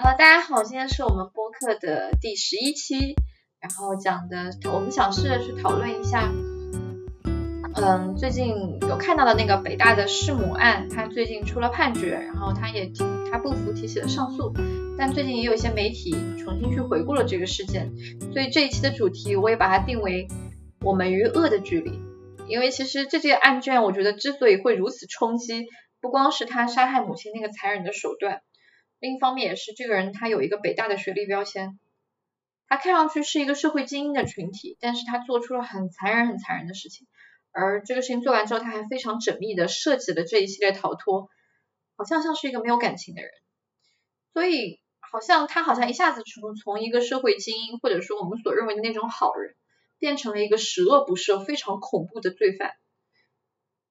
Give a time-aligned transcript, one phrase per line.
[0.00, 3.16] 呃，大家好，今天是我们播客的第十一期，
[3.58, 6.32] 然后讲的我们想试着去讨论一下，
[7.74, 14.54] 嗯，最近有看到的那个北大的弑母案，他最近出了判决，然后他也提他不服提起了上诉，
[14.96, 17.92] 但最近也有一些媒体重新去回顾了这个事件，
[18.32, 20.28] 所以这一期的主题我也把它定为
[20.80, 22.00] 我们与恶的距离，
[22.46, 25.66] 因为其实这件案卷我觉得之所以会如此冲击，
[26.00, 28.42] 不光是他杀害母亲那个残忍的手段。
[29.00, 31.78] 另一方面也是，这个人他有一个北大的学历标签，
[32.66, 37.06] 他看上去是一个社会精英的群体，但是他做出了很残忍、很残忍的事情。
[37.50, 41.30] 而这个事情做完之后，他还非常缜密的设计了这一系列逃脱，
[41.96, 43.30] 好像像是一个没有感情的人。
[44.32, 49.54] 所以，好像他好像一下子从从一个社会精英，或者说我们所认为的那种好人，
[49.98, 52.72] 变成了一个十恶不赦、非常恐怖的罪犯，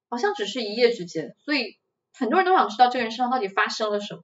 [0.10, 1.36] 好像只是一夜之间。
[1.44, 1.78] 所以，
[2.14, 4.22] 很多人都想知道这个人身上到底发生了什么。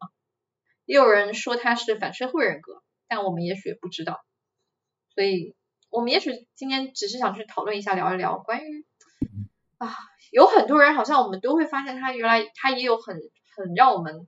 [0.86, 4.20] 也有人说他是反社会人格，但我们也许不知道，
[5.16, 5.56] 所以
[5.90, 8.86] 我们也许今天只是想去讨论一下，聊一聊关于
[9.78, 9.96] 啊，
[10.32, 13.16] 有很多人好像我们都会发现他原来他也有很
[13.56, 14.28] 很让我们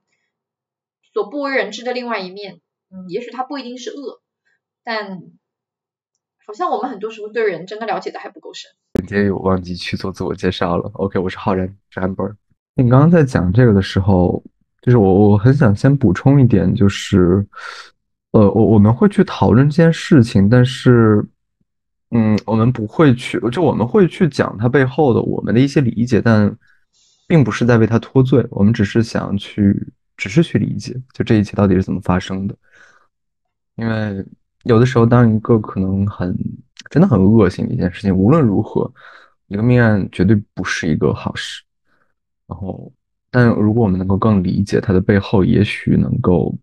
[1.14, 4.22] 所不为人知的另外一面，嗯，也许他不一定是恶，
[4.84, 5.24] 但
[6.46, 8.72] 好像我们很多时候对人真的了解的还不够深。
[9.08, 12.36] 今天有忘记去做自我介绍了，OK，我是浩然，是 Amber。
[12.76, 14.42] 你刚刚在讲这个的时候。
[14.86, 17.44] 就是我我很想先补充一点，就是，
[18.34, 21.26] 呃，我我们会去讨论这件事情，但是，
[22.12, 26.56] 嗯，我们不会去，就我们会去讲它背后的我们的一些理解，但
[27.28, 32.56] 并不是在为他脱罪，我们只是想去，只是去理解，就这一切到底是怎么发生的。
[33.78, 34.24] 因为
[34.66, 36.38] 有的时候，当一个可能很
[36.92, 38.94] 真的很恶性的一件事情，无论如何，
[39.48, 41.64] 一个命案绝对不是一个好事，
[42.46, 42.94] 然后。
[43.36, 46.56] 但如果我们能够更理解它的背后，也许能够，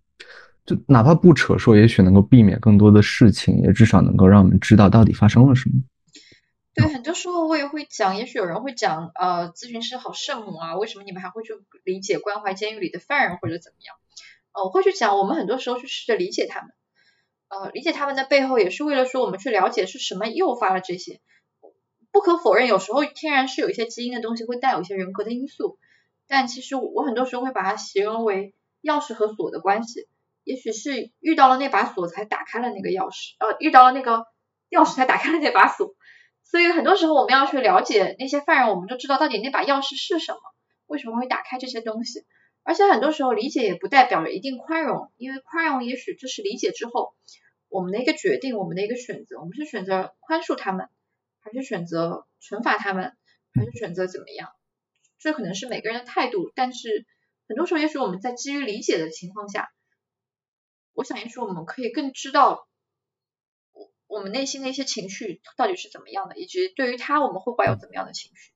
[0.64, 5.82] 就哪怕不扯说，也许能够避免更多的事情，也至少能够让我们知道到底发生了什么。
[6.72, 11.52] 对，很多时候我也会讲，也许有人会讲，呃，咨询师好圣母啊，为什么你们还会去
[11.84, 13.94] 理解关怀监狱里的犯人或者怎么样？
[14.52, 16.70] 呃，我会去讲，我们很多时候去试着理解他们，
[17.48, 21.20] 呃，理解他们的背后，也是为了说我们去了解是什么诱发了这些。
[22.10, 25.76] 不可否认，有时候天然是有一些基因的东西会带有一些人格的因素。
[26.32, 30.08] 但其实我很多时候会把它形容为钥匙和锁的关系，
[30.44, 34.24] 也许是遇到了那把锁才打开了那个钥匙，呃，遇到了那个
[34.70, 35.94] 钥匙才打开了那把锁。
[36.42, 40.38] 所以很多时候我们要去了解那些犯人，我们就知道到底那把钥匙是什么，
[40.86, 42.24] 为什么会打开这些东西。
[42.62, 47.12] 而且很多时候理解也不代表着一定宽容，因为宽容也许就是理解之后
[47.68, 50.88] 我们的一个决定，我们的一个选择，我们是选择宽恕他们，
[51.42, 53.12] 还是选择惩罚他们，
[53.52, 54.48] 还是选择怎么样？
[55.22, 57.06] 这可能是每个人的态度，但是
[57.48, 59.68] 很多时候，也许我们在基于理解的情况下，
[60.94, 62.66] 我想也许我们可以更知道
[63.72, 68.52] 我我们内心的一些情绪到底是怎么样的，以及对于他我们会怀有怎么样的情绪。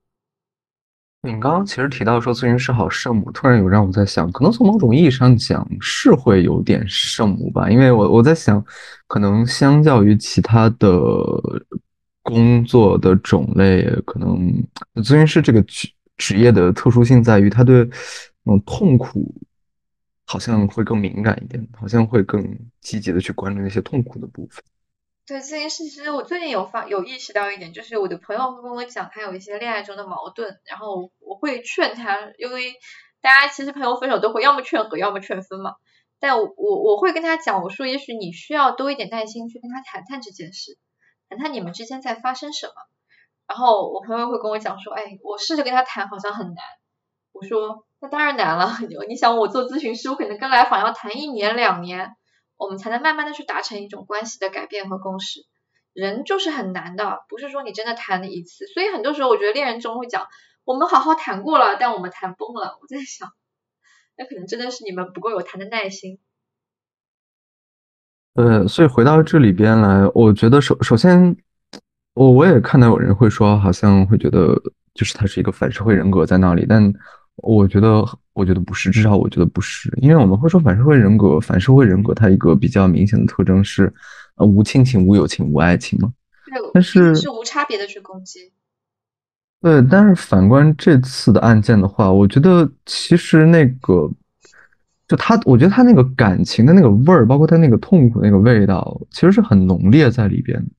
[1.23, 8.65] 你刚刚其实提到说咨询师好圣母，突然有让我在想，可能从某种意义上讲是会有点圣母吧，因为我我在想，
[9.09, 10.89] 可能相较于其他的
[12.23, 14.37] 工作的种类，可能
[14.97, 15.61] 咨询师这个
[16.17, 17.85] 职业的特殊性在于，他对
[18.43, 19.35] 那种痛苦
[20.25, 24.65] 好像会更敏感一点，好像会更积极的去关注那些痛苦的部分。
[25.27, 32.75] 对这件事，其实我最近有发有意识到一点，就是我的朋友会跟我讲，他有一些恋爱中的矛盾，然后我会劝他，因为
[33.21, 35.73] 大家其实朋友分手都会要么劝和，要么劝分嘛。
[36.19, 40.79] 但我我会跟他讲，我说也许你需要多一点耐心去跟他谈谈这件事，
[41.29, 42.73] 谈谈你们之间在发生什么。
[43.49, 46.57] 然后我朋友会跟我讲说，哎，我试着跟他谈，好像很难。
[47.33, 48.73] 我说，那当然难了。
[49.09, 52.17] 你想我做咨询师，我可能跟来访要谈一年两年，
[52.57, 55.41] 我们才能慢慢的去达成一种关系的改变和共识。
[55.93, 58.67] 人就是很难的，不是说你真的谈了一次。
[58.67, 60.27] 所以很多时候，我觉得恋人中会讲，
[60.65, 62.79] 我们好好谈过了，但我们谈崩了。
[62.81, 63.29] 我在想，
[64.17, 66.19] 那可能真的是你们不够有谈的耐心。
[68.35, 71.37] 呃，所以回到这里边来，我觉得首首先。
[72.17, 74.59] 我我也看到有人会说，好像会觉得
[74.95, 76.91] 就是他是一个反社会人格在那里，但
[77.37, 78.03] 我觉得
[78.33, 83.93] 我觉得不是，至少我觉得不是，因为我们会说反社会人格，反社会人格它一个比较明显的特征是，
[84.37, 86.11] 呃，无亲情、无友情、无爱情嘛。
[86.73, 88.51] 但是是无差别的去攻击。
[89.61, 94.11] 对，但是反观这次的案件的话，我觉得其实那个，
[95.07, 100.71] 就他，我觉得他那个感情的那个味儿，包括他那个痛苦那个味道，其实是很浓烈在里边的。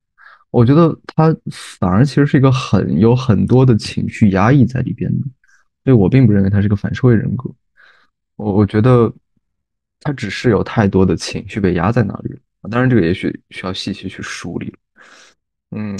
[0.50, 1.36] 我觉得他
[1.78, 5.26] 反而其实是一个很有很多的情绪压抑在里边的，
[5.84, 7.50] 所以我并不认为他是个反社会人格。
[8.36, 9.12] 我我觉得，
[10.00, 12.38] 他只是有太多的情绪被压在那里了。
[12.70, 14.74] 当然，这个也许需要细细去梳理。
[15.70, 15.98] 嗯，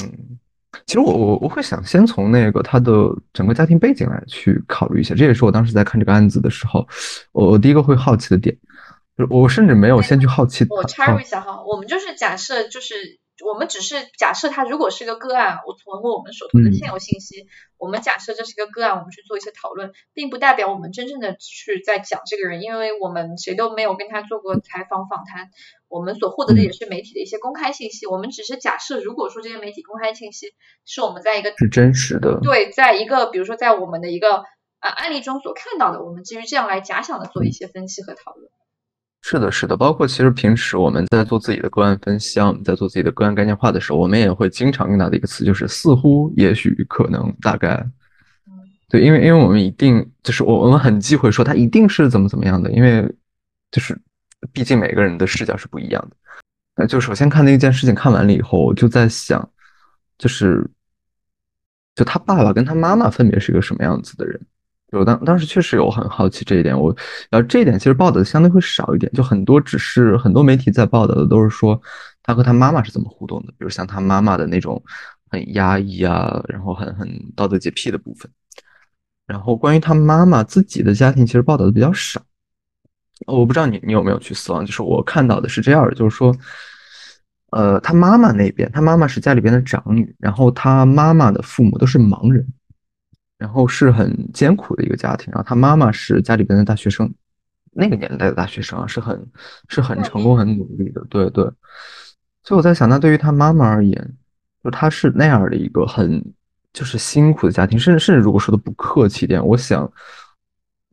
[0.87, 6.89] 其实我我我会想先从那个他的整个家庭背景来去考虑一下，这也是我当时在看这个案子的时候，
[7.33, 8.56] 我我第一个会好奇的点。
[9.29, 10.65] 我甚至没有先去好奇。
[10.71, 12.95] 我插入一下哈，我们就是假设就是。
[13.46, 17.46] 我们只是假设他如果是一个个案，我从我们手头的现有信息，
[17.76, 25.50] 我们假设这是一个个案，我们去做一些讨论，并不代表我们真正的去在讲这个人，因为我们谁都没有跟他做过采访访谈，
[25.88, 28.06] 我们所获得的也是媒体的一些公开信息。
[28.06, 30.49] 我们只是假设，如果说这些媒体公开信息
[30.85, 34.43] 是我们在一个是真实的，对，在一个比如说在我们的一个
[34.81, 38.50] 呃案例中所看到的，我们基于这样来假想的做一些分析和讨论。
[39.20, 47.85] 是的，是的，包括其实平时我们在做自己的个案分析，我们在做自己的个案概念化的时候，我们也会经常用到的一个词，就是似乎、也许、可能、大概。
[48.88, 53.06] 对，因为因为我们一定就是我我们很忌讳说它一定是怎么怎么样的，因为
[53.70, 53.94] 就是
[54.50, 56.17] 毕竟每个人的视角是不一样的。
[56.75, 59.47] 那就首先看那件事情看完了以后，我就在想，
[60.17, 60.67] 就是
[61.94, 64.41] 就他爸爸跟他妈妈分别是一个什么样子的人。
[64.93, 66.94] 我当当时确实有很好奇这一点，我
[67.31, 71.79] 然后这一点其实报道的相对会少一点，就很多只是很多媒体在报道的都是说
[72.23, 74.82] 他和他妈妈是怎么互动的，比如像他妈妈的那种
[75.31, 77.06] 很压抑啊，然后很很
[77.37, 78.31] 道德洁癖的部分，
[79.26, 82.23] 然后关于他妈妈自己的家庭其实报道的比较少，
[83.26, 86.35] 我不知道你你有没有去死亡，就是我看到的是这样的，就是说，
[87.50, 92.46] 呃，他妈妈那边，他妈妈是家里边的长女，然后他妈妈的父母都是盲人。
[93.38, 97.08] 然后是很艰苦的一个家庭，然后他妈妈是家里边的大学生，
[97.73, 99.26] 那个年代的大学生啊，是很
[99.69, 101.44] 是很成功、很努力的，对对。
[102.43, 104.17] 所以我在想，那对于他妈妈而言，
[104.64, 106.23] 就他是那样的一个很
[106.73, 109.90] 就是辛苦的家庭，甚至甚至如果说的不客气点，我想，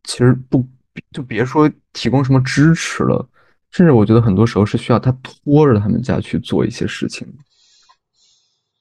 [0.04, 0.64] 其实不
[1.10, 3.28] 就别说提供什么支持了，
[3.70, 7.26] 甚至我觉得很多时候是需要他拖着他们家去做一些事情。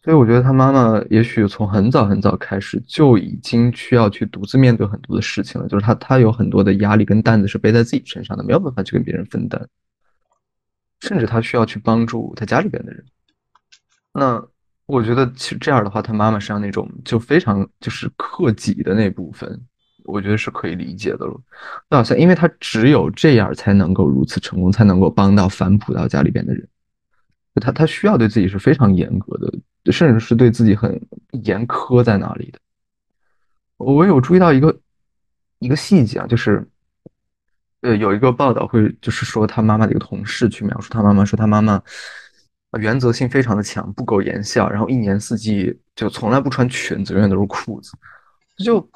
[0.06, 9.68] 所以我觉得他妈妈也许从很早很早开始就已经需要去独自面对很多的事情了，就是他他有很多的压力跟担子是背在自己身上的，没有办法去跟别人分担，
[11.02, 13.04] 甚至他需要去帮助他家里边的人。
[14.14, 14.46] 那
[14.86, 19.60] 我觉得其实这样的话，他妈妈身上那种就非常就是克己的那部分，
[20.04, 21.42] 我觉得是可以理解的了。
[21.90, 26.68] 那好像因为他只有这样才能够如此成功，才能够帮到反哺到家里边的人，
[27.56, 29.52] 他他需要对自己是非常严格的。
[29.92, 31.00] 甚至是对自己很
[31.44, 32.60] 严苛在哪里的。
[33.78, 34.80] 我有注意到一个
[35.60, 36.68] 一个细节啊，就是
[37.82, 41.82] 呃有一个报道会就是说他妈妈的一个同事去描述他妈妈说他妈妈
[42.80, 47.92] 原则性非常的强，不苟言笑，然后一年四季就从来不穿裙子，永远都是裤子，
[48.58, 48.90] 就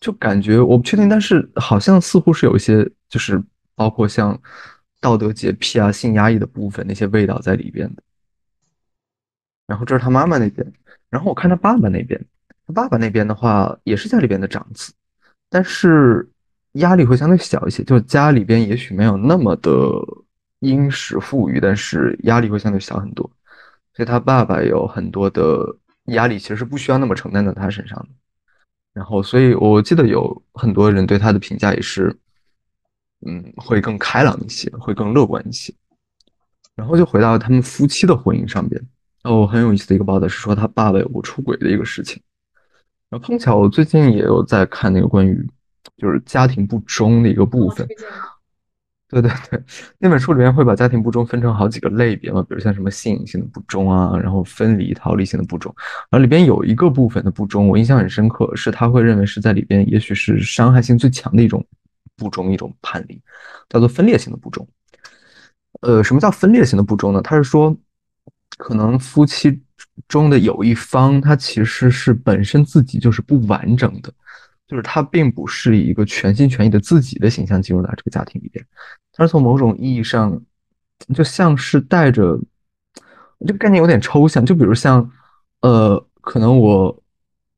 [0.00, 3.42] 就感觉我不确定，但是好像似乎是有一些就是
[3.74, 4.40] 包括像
[5.00, 8.02] 道德洁癖啊、性压抑的部分那些味道在里边的。
[9.66, 10.72] 然后这是他妈妈那边，
[11.10, 12.20] 然后我看他爸爸那边，
[12.66, 14.92] 他爸爸那边的话也是家里边的长子，
[15.48, 16.28] 但是
[16.72, 19.70] 压力会相对小一些，就家里边也许没有那么的
[20.60, 23.30] 殷实富裕，但是压力会相对小很多，
[23.94, 25.64] 所以他爸爸有很多的
[26.06, 28.08] 压力其实是不需要那么承担在他身上的。
[28.92, 32.16] 然后，所以我记得有很多人对他的评价也是，
[33.26, 35.74] 嗯，会更开朗一些，会更乐观一些。
[36.76, 38.80] 然后就回到他们夫妻的婚姻上边。
[39.24, 42.22] 哦，很有意思的一个报道是说他爸爸有过出轨的一个事情，
[43.08, 45.34] 然后碰巧我最近也有在看那个关于
[45.96, 47.86] 就是家庭不忠的一个部分。
[49.08, 49.62] 对对对，
[49.98, 55.74] 那本书里面会把家庭不忠分成好几个类别嘛，比如像什么吸引性的不忠啊，然后分离逃离性的不忠，
[56.10, 61.64] 然后里边有一个部分的不忠，我印象很深刻，是他会认为是在里边也许是伤害性最强的一种
[62.14, 63.18] 不忠一种叛离，
[63.70, 64.68] 叫做分裂性的不忠。
[65.80, 67.22] 呃，什么叫分裂性的不忠呢？
[67.22, 67.74] 他是说。
[68.56, 69.60] 可能夫妻
[70.08, 74.12] 中的有一方，他其实是本身自己就是不完整的，
[74.66, 78.64] 就是他并不是以一个全心全意的自己的形象进入到这个家庭里边，
[79.12, 80.40] 他是从某种意义上，
[81.14, 82.38] 就像是带着
[83.40, 85.10] 这个概念有点抽象，就比如像，
[85.60, 87.02] 呃，可能我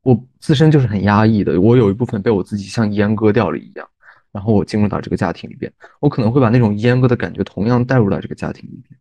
[0.03, 3.89] 我自身就是很压抑的，我有一部分被我自己像阉割掉了一样，
[4.33, 8.99] 然后我进入到这个家庭里边，我可能会把那种阉割的感觉同样带入到这个家庭里边。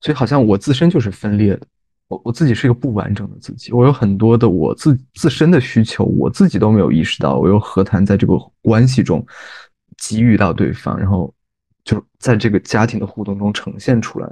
[0.00, 1.66] 所以好像我自身就是分裂的，
[2.08, 9.24] 我我自己是一个不完整的自己，我有很多的我自自身的需求，我自己都没有意识到，我又何谈在这个关系中
[9.96, 11.32] 给予到对方，然后
[11.84, 14.28] 就在这个家庭的互动中呈现出来。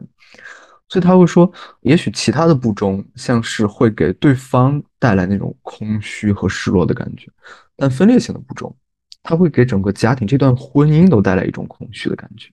[0.91, 7.31] 所以他会说，也许其他的不忠像是会给对方带来那种空虚和失落的感觉，
[7.77, 8.75] 但分裂性的不忠，
[9.23, 12.51] 他会给整个家庭这段婚姻都带来一种空虚的感觉。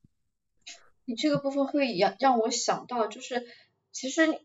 [1.05, 3.47] 你这个部分会让让我想到，就是
[3.91, 4.41] 其实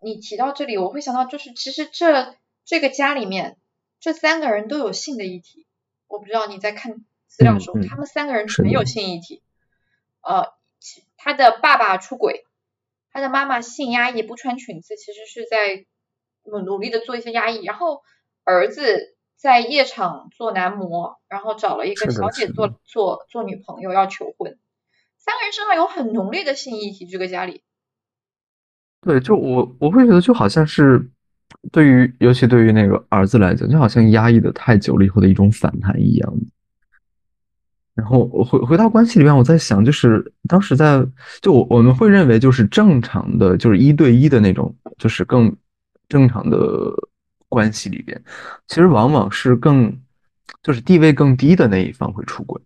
[0.00, 3.56] 你提到这里，我会想到，就是其实这这个家里面
[4.00, 5.66] 这三个人都有性的议题。
[6.08, 9.42] 我不知道你在看资料的时候，他们三个人全有性议题。
[10.22, 10.52] 呃，
[11.16, 12.44] 他的爸爸出轨，
[13.10, 15.86] 他的妈妈性压抑，不穿裙子，其实是在
[16.44, 17.64] 努努力的做一些压抑。
[17.64, 18.02] 然后
[18.44, 24.58] 儿子在夜场做男模，然后找了一个小姐做做做女朋友，要求婚。
[25.26, 27.60] 三个人身上有很浓烈的性议题，这个家里。
[29.02, 31.10] 对，就我我会觉得就好像是，
[31.72, 36.32] 对于尤其对于那个儿子来讲，就好像压抑的太久了以后的一种反弹一样。
[37.94, 41.04] 然后回回到关系里面，我在想，就是当时在
[41.40, 45.54] 就我我们会认为就是正常的，就是一对一的那种，就是更
[46.08, 46.58] 正常的
[47.48, 48.22] 关系里边，
[48.68, 49.98] 其实往往是更
[50.62, 52.60] 就是地位更低的那一方会出轨，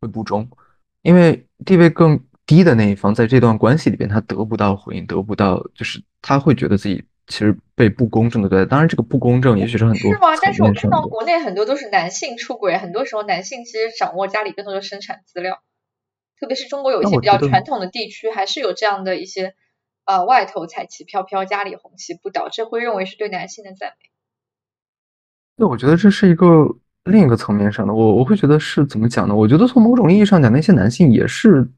[0.00, 0.48] 会不忠。
[1.02, 8.66] 因为地位更低的那一方，在这段关系里边，他得不到回应，得不到，就是他会觉得自己其实被不公正的对待。
[8.66, 10.36] 当然，这个不公正也许是很多是吗？
[10.42, 15.62] 但是我看到国内很多都是男性出轨，很多时候男性其实掌握家里更多的生产资料，
[16.38, 19.54] 特别是中国有一些比较传统的地区，还是有这样的一些
[20.04, 24.10] 呃外头彩旗飘飘，家里红旗不倒，这会认为是对男性的赞美。
[25.56, 26.76] 那，我觉得这是一个。
[27.04, 29.34] 另一个层面上的，我我会觉得是怎么讲呢？
[29.34, 31.70] 我觉得从某种意义上讲，那些男性也是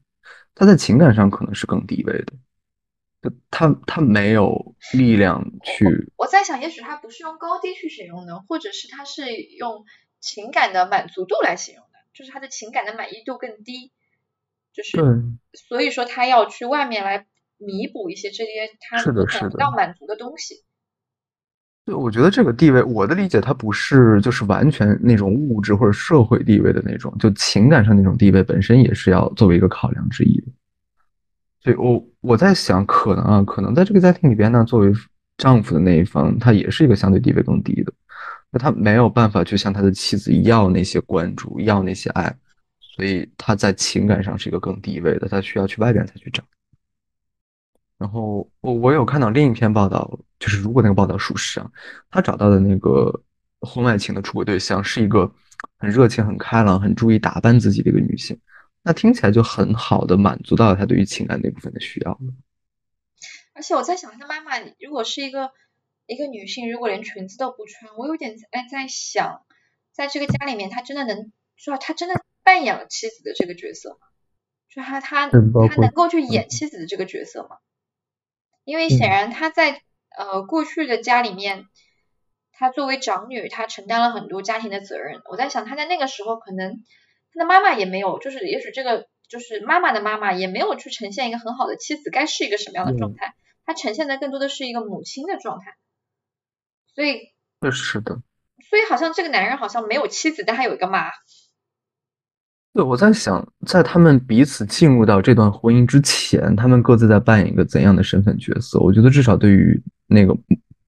[0.55, 6.11] 他在情感上可能是更低位的，他他没有力量去。
[6.15, 9.83] 我在想，也许他不是用高低去形容的，或者是他是用
[10.21, 13.91] 情感的满足度来形容的，就是他的情感的满意度更低，
[14.71, 14.97] 就是
[15.67, 17.25] 所以说他要去外面来
[17.57, 20.63] 弥补一些这些他得不到满足的东西。
[21.87, 30.37] 对，我觉得这个地位，我的理解，它不是就是完全那种物质或者社会地位的那种，就情感上那种地位本身也是要作为一个考量之一。
[31.61, 34.91] 所以，我我在想，可能啊，可能在这个家庭里边呢，作为
[35.37, 37.93] 丈夫的那一方，他也是一个相对地位更低的，
[38.51, 42.35] 那他没有办法去向他的妻子要那些关注，要那些爱，
[42.81, 46.43] 所以他在情感上是一个更低位的，他需要去外边才去找。
[47.97, 51.71] 然后我我有看到另一篇报道，就是如果那个报道属实啊，
[52.09, 53.23] 他找到的那个
[53.61, 55.33] 婚外情的出轨对象是一个
[55.77, 58.39] 很热情、很开朗、很注意打扮自己的一个女性，
[58.83, 62.19] 那听起来就很好的满足到了他对于情感那部分的需要。
[63.53, 65.51] 而且我在想，他妈妈如果是一个
[66.05, 69.41] 一个女性，如果连裙子都不穿，我有点哎在想，
[69.91, 74.07] 在这个家里面，他真的能说他真的扮演了妻子的这个角色吗？
[74.69, 77.57] 就他他他能够去演妻子的这个角色吗？
[78.63, 79.81] 因为显然他在
[80.17, 81.65] 呃过去的家里面，
[82.51, 85.21] 他作为长女，她承担了很多家庭的责任。
[85.29, 86.83] 我在想，她在那个时候可能
[87.33, 95.75] 她的妈妈也没有，就是也许这个就是妈妈的妈妈也没有去呈现一个很好的妻子该是一个什么样的状态，她呈现的更多的是一个母亲的状态。
[96.95, 97.33] 所以，
[97.71, 98.21] 是的。
[98.69, 101.11] 所以好像这个男人好像没有妻子，但他有一个妈。
[102.73, 108.79] 对，我在想，在他们彼此进入到这段婚姻之前，他们各自在扮演一个怎样的身份角色？
[108.79, 110.35] 我觉得至少对于那个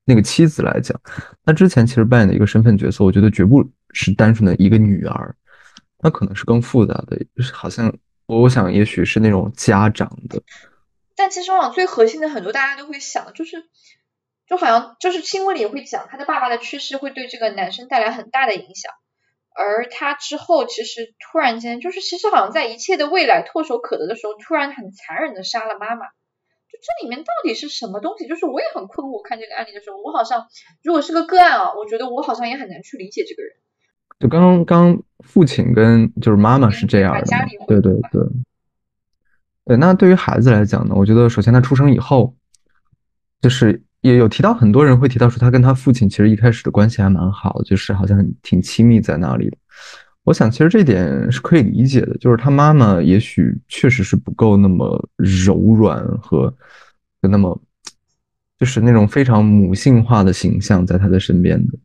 [0.05, 0.99] 那个妻子来讲，
[1.45, 5.35] 她之前其实扮演的一个身份角色，我觉得绝不是单纯的一个女儿，
[5.99, 7.93] 那可能是更复杂的，就是好像
[8.25, 10.41] 我我想，也许是那种家长的。
[11.15, 13.57] 但其实往往最核心的很多大家都会想，就是
[14.47, 18.91] 就好像就是新闻里也会讲，他的爸爸的去世会对这个男生带来很大的影响。
[19.53, 26.05] 而他之后其实突然间，就是其实好像在一切的未来唾手可得的时候，突然很残忍的杀了妈妈。
[26.79, 28.27] 就这里面到底是什么东西？
[28.27, 29.21] 就是我也很困惑。
[29.21, 30.47] 看这个案例的时候，我好像
[30.83, 33.51] 如果是个个案啊，我觉得我好像也很难去理解这个人。
[34.19, 37.25] 就刚刚父亲跟就是妈妈是这样的，
[37.67, 38.21] 对对对。
[39.65, 42.35] 对，那对于孩子来讲呢，我觉得首先他出生以后，
[43.41, 43.83] 就是。
[44.01, 49.57] 也有提到，很多人会提到说，他跟他父亲其实一开始的关系还蛮好，就是好像挺亲密在那里的。
[50.23, 56.53] 我想，其实这点是可以理解的，就是他妈妈也许确实是不够那么柔软和
[57.21, 57.59] 那么，
[58.57, 61.77] 就是那种非常母性化的形象在他的身边的。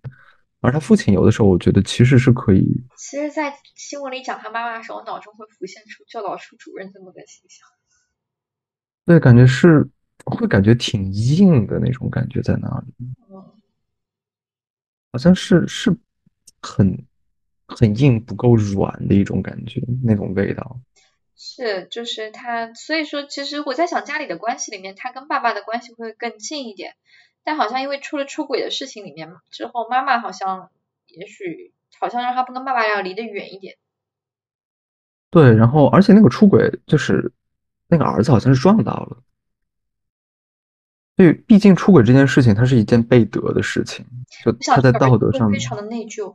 [0.60, 2.66] 而他父亲有的时候，我觉得其实是可以。
[2.96, 7.66] 其实，在新闻里讲他妈妈的时候，我脑中会浮现出教导处主任这么个形象。
[9.04, 9.88] 对，感觉是。
[10.26, 12.94] 会感觉挺硬的那种感觉在那里？
[13.28, 13.44] 嗯
[15.12, 15.94] 好像是是
[16.62, 16.96] 很
[17.66, 20.80] 很硬不够软的一种感觉，那种味道。
[21.36, 26.94] 是，就是他，所以说，其实我在想家里的关系里面，他跟爸爸的关系会更近一点，
[27.42, 30.70] 但好像因为出了出轨的事情里面之后，妈妈好像
[31.06, 33.76] 也许好像让他不跟爸爸要离得远一点。
[35.30, 37.32] 对，然后而且那个出轨就是。
[37.86, 39.22] 那个儿子好像是撞到了。
[41.16, 44.06] 对，毕竟出轨这件事情，它是一件背德的事情，
[44.42, 46.34] 就他在道德上非常的内疚。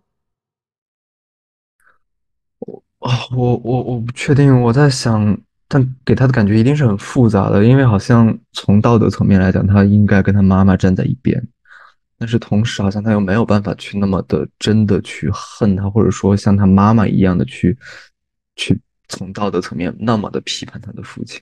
[2.99, 5.37] 啊，我我我不确定，我在想，
[5.67, 11.41] 但给他的感觉一定是很复杂的，因为好像从道德层面来讲，他应该跟他妈妈站在一边，
[12.17, 17.77] 但是同时好像他又没有办法去那么的真的去恨他，或者说像他妈妈一样的去
[18.57, 21.41] 去从道德层面那么的批判他的父亲。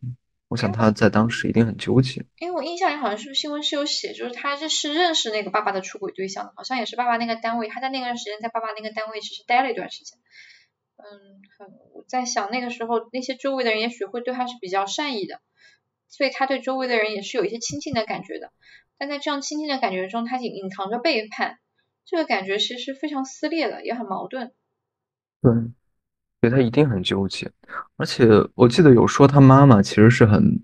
[0.49, 10.17] 我想他在当时一定很纠结，因为我印象里好像是不是新闻是有写，就是他这是认识那个爸爸的出轨对象，好像也是爸爸那个单位，他在那段时间在爸爸那个单位其实待了一段时间。
[10.97, 11.41] 嗯，
[11.93, 15.39] 我在想那个时候那些周围的人也许会对他是比较善意的，
[16.07, 18.51] 所以他对周围的人也是有一些亲近的感觉的。
[18.97, 21.59] 但在这样亲近的感觉中，他隐隐藏着背叛，
[22.05, 24.51] 这个感觉其实非常撕裂的，也很矛盾。
[25.41, 25.51] 对。
[26.39, 27.51] 所以他一定很纠结，
[27.95, 30.63] 而且我记得有说他妈妈其实是很，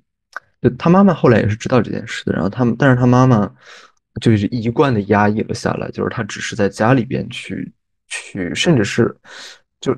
[0.61, 3.51] 就他妈妈后来也是知道这件事的，然后他们，但是他妈妈
[4.21, 7.73] 就是一贯的压抑了下来，就是他只是在家里边去
[8.07, 9.17] 去，甚至是
[9.81, 9.97] 就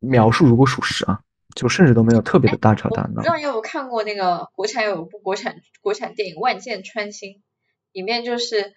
[0.00, 1.20] 描述如果属实啊，
[1.54, 3.14] 就甚至都没有特别的大吵大闹。
[3.16, 7.34] 不知道你有没有看过那个国产有一部国产国产电影《万箭穿心》，
[7.92, 8.74] 里面就是。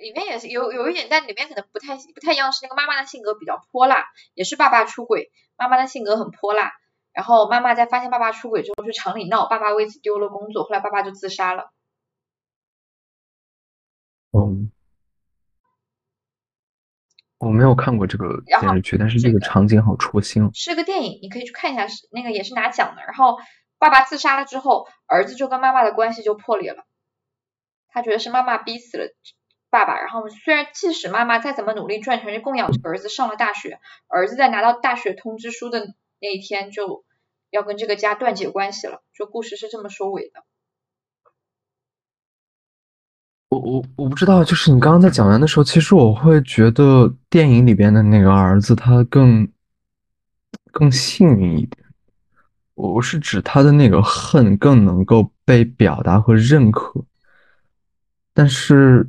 [0.00, 4.04] 里面也是有有一点，但里面可能不太不太一样，是那个妈妈的性格比较泼辣，
[4.34, 6.70] 也是爸爸出轨，妈妈的性格很泼辣，
[7.12, 11.72] 然后妈妈在发现爸爸出轨之后去厂里闹，爸爸为此丢了工作，后来爸爸就自杀了。
[14.30, 14.70] 嗯，
[17.38, 20.50] 我没有看过这个电视剧，但是这个场景好戳心。
[20.54, 23.02] 是个电影，你可以去看一下，是那个也是拿奖的。
[23.02, 23.38] 然后
[23.78, 26.84] 爸爸自杀了之后，儿子就跟妈妈的关系就破裂了，
[27.88, 29.04] 他觉得是妈妈逼死了。
[29.70, 33.78] 爸爸，然后虽然即使妈妈再怎么努力赚钱去供养这个儿子上了大学，
[34.08, 37.04] 儿子在拿到大学通知书的那一天就
[37.50, 39.02] 要跟这个家断绝关系了。
[39.14, 40.42] 就故事是这么收尾的。
[43.50, 49.48] 我我我不知道，就是你刚刚在讲完的时候，其实我会觉得电影里边的那个儿子他更
[50.70, 51.84] 更幸运一点。
[52.74, 57.04] 我是指他的那个恨更能够被表达和认可，
[58.32, 59.08] 但是。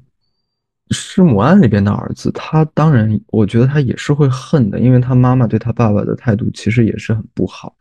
[0.91, 7.75] 弑母案里边的儿子，他当然，我觉得他也是会恨的，因为他妈妈对他爸爸的态度其实也是很不好，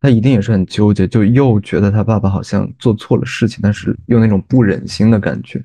[0.00, 5.62] 他一定也是很纠结，就又觉得他爸爸好像做错了事情，但是又那种不忍心的感觉。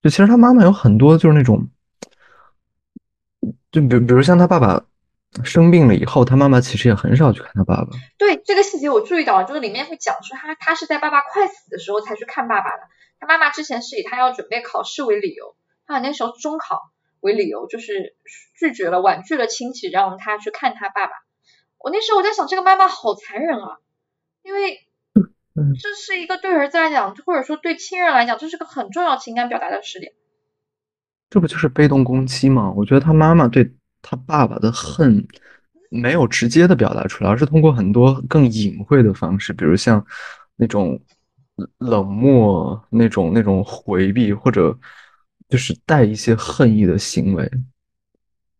[0.00, 1.68] 就其实他妈妈有很多就是那种，
[3.72, 4.84] 就比比如像他爸爸
[5.42, 7.88] 生病了以后，他妈妈其实也很少去看他爸爸。
[8.18, 12.82] 对这个细节我注意到了，就是里面会讲说他他是在爸爸快死的时候才去看爸爸的，
[13.18, 15.56] 他妈妈之前是以他要准备考试为理由。
[15.86, 16.78] 他那时候中考
[17.20, 18.14] 为理由，就是
[18.58, 21.12] 拒绝了婉拒了亲戚，让他去看他爸爸。
[21.82, 23.78] 我那时候我在想，这个妈妈好残忍啊，
[24.42, 24.80] 因为
[25.54, 30.12] 这是一个对儿子来讲，或者说对亲人来讲，这是个很重要情感表达的时点。
[31.30, 32.72] 这不就是被动攻击吗？
[32.76, 35.26] 我觉得他妈妈对他爸爸的恨
[35.90, 40.04] 没有直接的表达出来，而是通过很多更隐晦的方式，比如像
[40.56, 41.00] 那种
[41.78, 44.78] 冷漠、那种那种回避或者。
[45.48, 47.50] 就是带一些恨意的行为，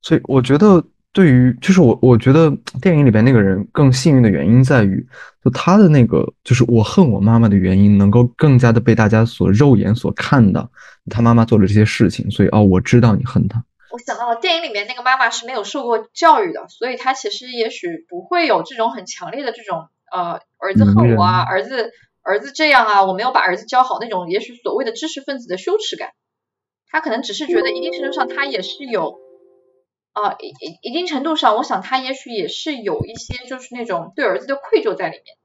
[0.02, 5.06] 所以我觉得，对于就是我，我觉得电影里边那个人更幸运的原因在于，
[5.44, 10.70] 就他的那个就是我恨我妈妈的原因，能够更加的被大家所肉眼所看到。
[11.10, 13.62] 他妈妈做了这些事情，所以哦，我知道你恨他。
[13.90, 21.90] 我想到了电影里面那个妈妈是没有受过教育的，所以她其实也许不会有这种很强烈的这种呃儿子恨我啊，儿子
[22.22, 26.10] 儿子这样啊，我没有把儿子教好那种也许所谓的知识分子的羞耻感。
[26.88, 29.18] 他可能只是觉得一定程度上他也是有，
[30.12, 35.36] 啊一一定程度上，我想他也许也是有一些就是那种对儿子的愧疚在里面。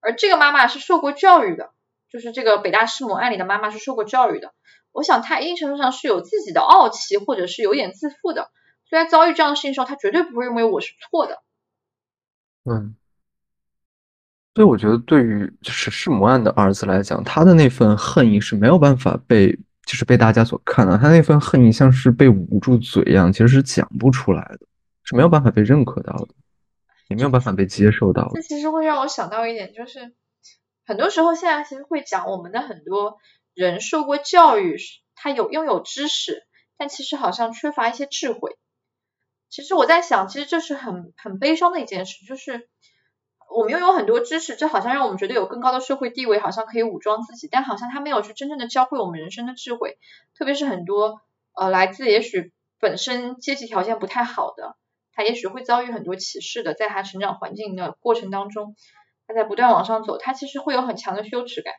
[0.00, 1.70] 而这个妈妈是受过教育的，
[2.10, 4.52] 就是这个北大弑母案里的妈妈是受过教育的。
[4.90, 8.50] 我想她一定程度上是有自己的傲气，或者是有点自负的。
[8.90, 11.42] 所以遭遇这样的事情时候，她绝对不会认为我是错的。
[12.64, 12.96] 嗯，
[14.54, 19.58] 所以我觉得对于就是弑母案的儿子来讲，他的那份恨意是没有办法被。
[19.84, 24.66] 就是被大家所看到，他那份恨意像是被捂住嘴一样，其实是讲不出来的，
[25.04, 26.28] 是没有办法被认可到的，
[27.08, 28.30] 也没有办法被接受到的。
[28.34, 30.14] 这其实会让我想到一点，就是
[30.86, 33.18] 很多时候现在其实会讲我们的很多
[33.54, 34.76] 人受过教育，
[35.14, 36.46] 他有拥有知识，
[36.78, 38.56] 但其实好像缺乏一些智慧。
[39.50, 42.68] 其实我在想，其实这是很很悲伤的一件事，就是。
[43.54, 49.98] 我们拥有很多知识，这好像让我们觉得有更高的社会地位，好像可以武装自己，但好像他没有去真正的教会我们人生的智慧。
[50.34, 51.20] 特别是很多
[51.54, 54.76] 呃来自也许本身阶级条件不太好的，
[55.12, 58.74] 他也许会遭遇很多歧视的，在他成长环境的过程当中，
[59.26, 61.74] 他在不断往上走，他其实会有很强的羞耻感。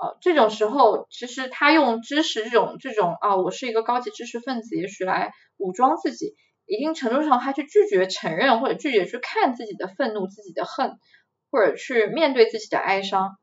[0.00, 6.36] 呃，这种时候，其实他用知识这种这种啊，我是一个高级知识分子，也许来武装自己，
[6.68, 10.98] 一定程度上他去拒绝承认或者拒绝去看自己的愤怒、自己的恨，
[11.50, 13.36] 或者去面对自己的哀伤。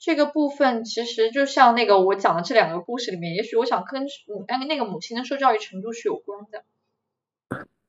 [0.00, 6.64] 这个部分其实就像那个我讲的这两个故事里面，也许我想跟母跟那个母亲的受教育程度是有关的。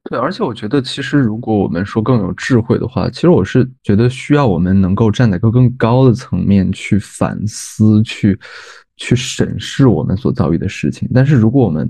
[0.09, 8.39] 对，而且我觉得，其实如果我们说更有智慧的话，其实我是觉得需要我们能够站在一个更高的层面去反思、去
[8.95, 11.07] 去审视我们所遭遇的事情。
[11.13, 11.87] 但是如果我们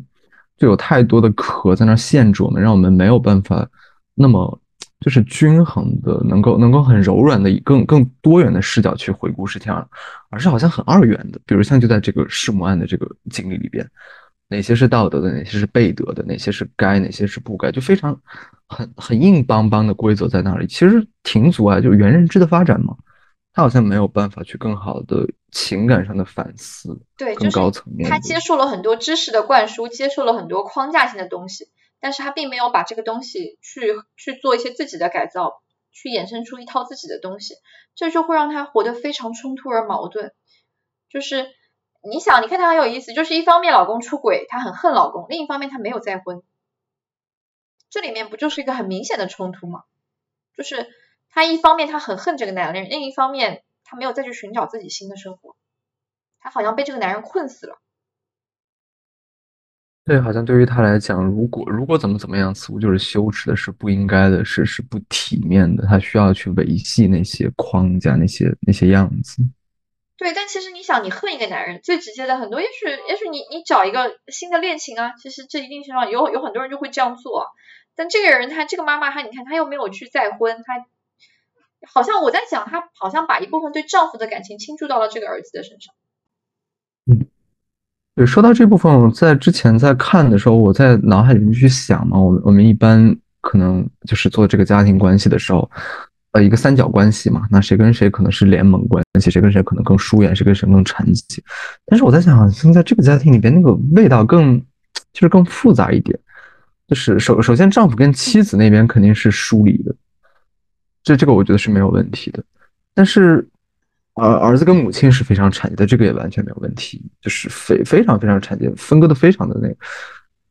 [0.60, 3.67] 就有太多的壳在那限制我们，让我们没有办法
[4.13, 4.62] 那么
[5.00, 9.74] 就是均衡的，能够能够很柔软的以更更多元的视角去回顾事情，
[10.30, 11.39] 而是好像很二元的。
[11.45, 13.89] 比如像就在这个弑母案的这个经历里边。
[14.52, 18.19] 哪些是道德的，哪些是背德的，哪些是该，哪些是不该，就非常
[18.67, 22.95] 很很硬邦邦的规则在那里，其实挺阻碍就原认知的发展嘛。
[23.60, 28.10] 他好像没有办法去更好的情感上的反思，对，更高层面。
[28.10, 31.69] 他接受了很多知识的灌输，接受了很多框架性的东西，
[32.00, 37.56] 但是他并没有把这个东西去去做一些自己的改造，去衍生出一套自己的东西，
[37.95, 40.32] 这就会让他活得非常冲突而矛盾，
[41.10, 41.48] 就是。
[42.02, 46.41] 你想，你看他很有意思，就是一方面老公出轨，他很恨老公；另一方面他没有再婚，
[47.89, 49.84] 这里面不就是一个很明显的冲突吗？
[50.56, 50.88] 就是
[51.30, 55.56] 她一方面她很恨这个男人，另一方面她没有再去寻找自己新的生活，
[56.39, 57.80] 她好像被这个男人困死了。
[60.06, 69.44] 对，好像对于她来讲，如果如果怎么怎么样，似乎就是羞耻的，是不应该的，是是不体面的，她需要去维系那些框架，那些那些样子。
[70.18, 77.46] 对，但其实你想，你恨一个男人，最直接的很多，也许也许你你找一个新的恋情啊，其实这一定程度上有有很多人就会这样做。
[77.96, 80.86] 但这个人他这个妈妈他你看他又没有去再婚，他
[81.88, 85.94] 好像我在想他好像把一部分对丈夫的感情倾注到了这个儿子的身上。
[87.06, 87.26] 嗯，
[88.15, 95.70] 对，说到这部分，我在之前在看的时候，我在脑海里面去想嘛，我们我们一般可能就是做这个家庭关系的时候。
[96.32, 101.39] 呃，一个三角关系嘛，那谁跟谁可能是联盟关系，谁跟谁可能更疏远，谁跟谁更沉寂。
[101.88, 104.60] 但是我在想，现在这个家庭里边，那个味道更
[105.12, 106.20] 就是更复杂一点。
[106.88, 109.96] 就是首首先，丈夫跟妻子那边肯定是疏离的，
[111.10, 112.43] 这这个我觉得是没有问题的。
[112.93, 113.43] 但是，
[114.13, 119.76] 儿儿子跟母亲是非常产的，这个也完全没有问题，就是非非常非常产的，分割的非常的那个。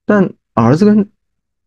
[0.04, 1.08] 但儿子跟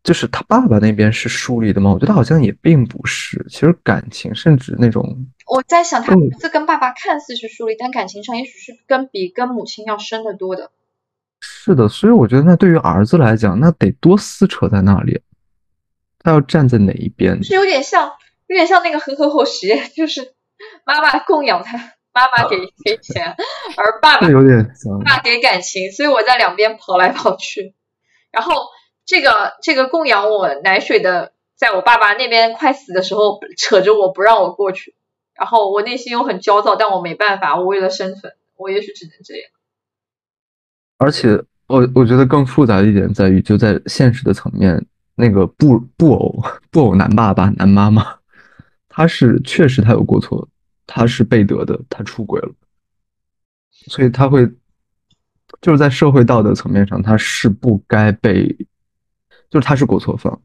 [0.03, 1.89] 就是他爸爸那边是疏离的吗？
[1.89, 3.45] 我觉得好像也并不是。
[3.49, 10.71] 其实感情甚至那种，我在想，他儿子跟爸爸看似是疏离，但感情上也许是跟比跟母亲要深得多的。
[11.39, 15.21] 是的，所以我觉得那对于儿子来讲，那得多撕扯在那里。
[16.23, 17.43] 他要站在哪一边？
[17.43, 18.11] 是有点像，
[18.51, 20.33] 有点像那个和合伙实验， 就是
[20.85, 21.77] 妈妈供养他，
[22.13, 23.35] 妈妈给给钱，
[23.77, 27.73] 而爸爸有点像，爸给感情，所以我在两边跑来跑去，
[28.31, 28.53] 然后。
[29.03, 34.95] 这个这个供养我奶水的，在我爸爸那边快死的时候，扯着我不让我过去，
[35.33, 39.49] 然后我内心又很焦躁，但我没办法，我为了生存，我也许只能这样。
[40.97, 44.85] 而且我我觉得更复杂的一点在于，就在现实的层面，
[45.15, 48.17] 那个布布偶布偶男爸爸男妈妈，
[48.93, 50.47] 他是确实他有过错，
[50.85, 52.53] 他是背德的，他出轨了，
[53.87, 54.45] 所以他会
[55.61, 58.67] 就是在社会道德层面上，他是不该被。
[59.49, 60.41] 就是他是过错方。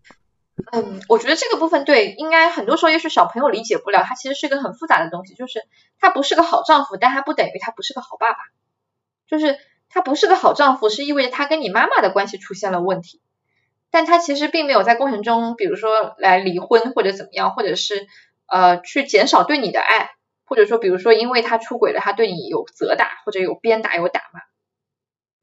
[0.72, 5.34] 嗯，我觉得这个部分对，应该很多时候也许小朋友理解不了，他其实是一个很复杂的东西。
[5.34, 5.60] 就是
[6.00, 8.38] 他不是个好丈夫，但他不等于他不是个好爸爸。
[9.28, 13.20] 就是他不是个好丈夫，是意味着他跟你妈妈的关系出现了问题，
[13.92, 18.08] 但他其实并没有在过程中，比如说来离婚或者怎么样，或者是
[18.46, 20.10] 呃去减少对你的爱，
[20.44, 24.40] 或者说比如说因为他出轨了，他对你有责打或者有鞭打有打骂，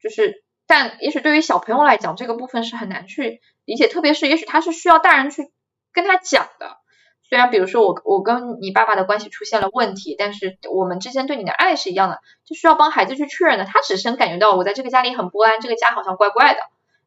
[0.02, 0.44] 就是。
[0.66, 5.52] 但也许对于小朋友来讲，这个部分是很难去理解，特别是也许他是需要大人去
[5.92, 6.78] 跟他讲的。
[7.22, 13.66] 虽然比如说我我跟你爸爸的关系出现了问题，但是我们之间对你的爱是一样的，就需要帮孩子去确认的。
[13.66, 16.62] 他只是感觉到我在这个家里很不安，这个家好像怪怪的，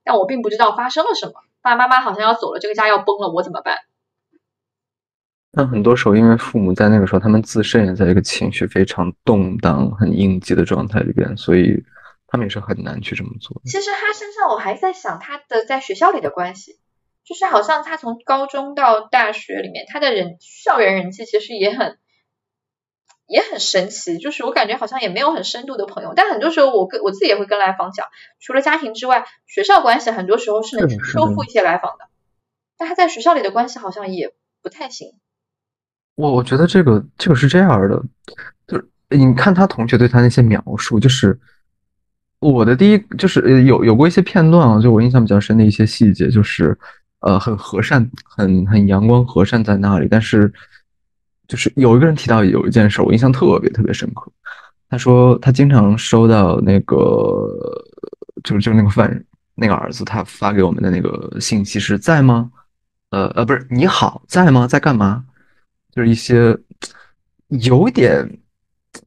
[0.04, 1.32] 但我并不知道发生了什么。
[1.62, 3.78] 爸爸妈妈好像要走了，这个家要崩了，我怎么办？
[5.57, 11.83] 那很多时候，因为父母在那个时候，他们自身也在一个情绪非常动荡、很应激的状态里边，所以。
[12.29, 13.62] 他们也是很难去这么做。
[13.64, 16.73] 其实他身上，我还在想他的在学校里的关系，
[17.25, 21.99] 就是好像他从高中到大学里面，他的人校园人际其实也很
[23.29, 24.19] 也很神奇。
[24.19, 28.09] 就是我感觉好像也没有很深度的朋友，但很多时候我跟我自己也会跟来访讲，
[28.40, 32.09] 除了家庭之外，学校关系很多时候是能修复一些来访的。
[32.77, 35.12] 但他在学校里的关系好像也不太行。
[36.16, 38.02] 我我觉得这个这个是这样的，
[38.66, 41.38] 就是你看他同学对他那些描述，就是
[42.40, 46.76] 我的第一就是有有过一些片段啊，就我印象比较深的一些细节，就是
[47.20, 50.52] 呃很和善，很很阳光和善在那里，但是
[51.46, 54.33] 就是有一个人提到有一件事，我印象特别特别深刻。
[54.88, 56.96] 他说他经常收到那个
[58.44, 59.24] 就是就是那个犯人
[59.55, 62.50] 那个儿子他发给我们的那个信息是在吗？
[63.11, 64.66] 呃呃不是你好在吗？
[64.66, 65.24] 在干嘛？
[65.96, 66.54] 就是一些
[67.48, 68.38] 有点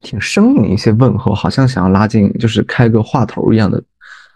[0.02, 3.82] 挺生硬的一些问候，好像想要拉近，就是开个话头一样的。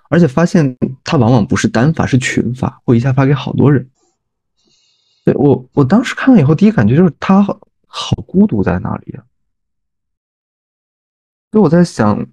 [0.09, 3.89] 而且发现他往往不是单发，是群发，会一下发给好多人。
[5.25, 9.23] 对我，我当时看了以后，第一感觉就是他好孤独在那里啊。
[11.51, 12.23] 所以我在想，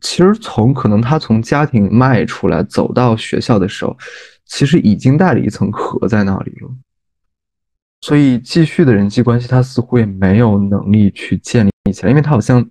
[0.00, 3.96] 其实从可能他从家庭迈出来走到学校的时候，
[4.46, 6.70] 其实已经带了一层壳在那里了。
[8.04, 12.62] 所以继续的人际关系，他似乎也没有能力去建立起来，因为他好像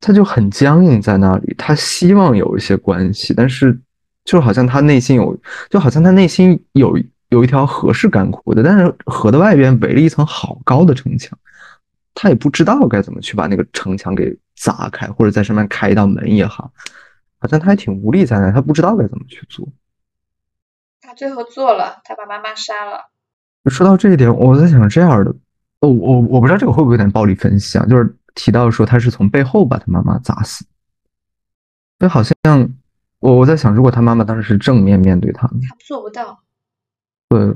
[0.00, 1.54] 他就很僵硬在那里。
[1.56, 3.80] 他希望有一些关系，但是
[4.26, 5.34] 就好像他内心有，
[5.70, 6.94] 就好像他内心有
[7.30, 11.38] 有一条河是干枯的，但是河的外边围了一层好高的城墙，
[12.12, 16.70] 他也不知道该怎么去把那个城墙给砸开，或者在上面开一道门也好，
[17.38, 19.66] 好像他还挺无力在那，他不知道该怎么去做。
[21.00, 23.08] 他最后做了，他把妈妈杀了。
[23.68, 25.30] 说到这一点，我在想这样的，
[25.80, 27.86] 哦，我我不知道这个会不会有点暴力分析啊？
[27.86, 30.64] 就是提到说他是从背后把他妈妈砸死，
[31.98, 32.34] 就好像
[33.20, 36.40] 我我在想，如果他妈妈当时是正面面对他，他做不到。
[37.28, 37.54] 对，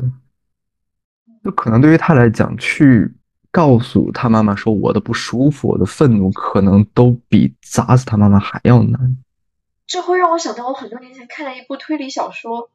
[1.45, 3.15] 就可能对于他来讲，去
[3.51, 9.17] 告诉他妈妈说我的不舒服、我的愤怒，可能都比砸死他妈妈还要难。
[9.87, 12.71] 这会让我想到我很多年前看了一部推理小说，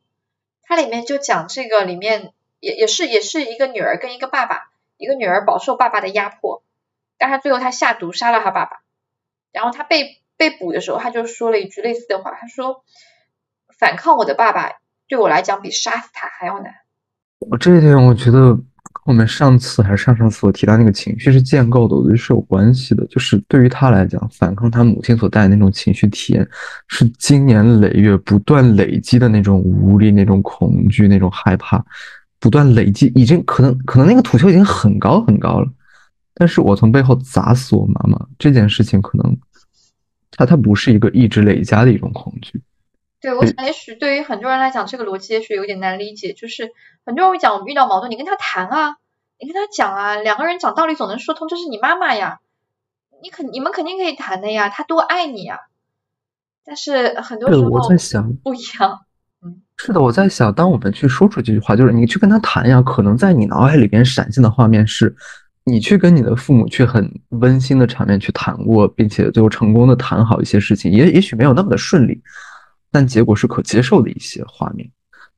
[0.63, 2.33] 它里面就讲这个里面。
[2.59, 6.63] 也也是也是一个女儿跟一个爸爸，一个女儿饱受爸爸的压迫，
[7.17, 8.81] 但是最后他下毒杀了他爸爸，
[9.51, 12.83] 然后他被被捕的时候，他就说了一句类似的话，他说
[13.77, 14.73] 反抗我的爸爸
[15.07, 16.73] 对我来讲比杀死他还要难。
[17.39, 18.57] 我这一点我觉得
[19.05, 23.05] 我们上次还是上上次我提到那个情绪是建构的，我觉得是有关系的。
[23.05, 26.45] 就是对于他来讲，反抗他母亲所带的那种情绪体验，
[26.87, 31.83] 是经年累月不断累积的那种无力、那种恐惧、那种害怕。
[32.39, 35.67] 不断累积，已经可能可能那个土丘已经很高很高了，
[36.33, 39.37] 但是我从背后砸死我妈妈这件事情，可能
[40.31, 42.61] 它它不是一个一直累加的一种恐惧。
[43.19, 46.33] 对，我想也许对于很多人来讲，这个逻辑也许有点难理解。
[46.33, 46.69] 就是
[47.03, 48.97] 很多人会讲，我们遇到矛盾，你跟他谈啊，
[49.39, 51.47] 你跟他讲啊，两个人讲道理总能说通。
[51.47, 52.39] 这是你妈妈呀，
[53.23, 55.61] 你肯你们肯定可以谈的呀，他多爱你呀。
[56.63, 57.71] 但是很多时候
[58.43, 59.06] 不一样。
[59.77, 65.15] 是的，我在想，当我们去说出这句话，就是你去跟他谈呀，可能在你脑海里边闪现的画面是，
[65.63, 72.19] 你去跟你的父母去很温馨的场面去谈过，并且最后成功的谈好一些事情，也也许没有那么的顺利，
[72.91, 74.89] 但结果是可接受的一些画面。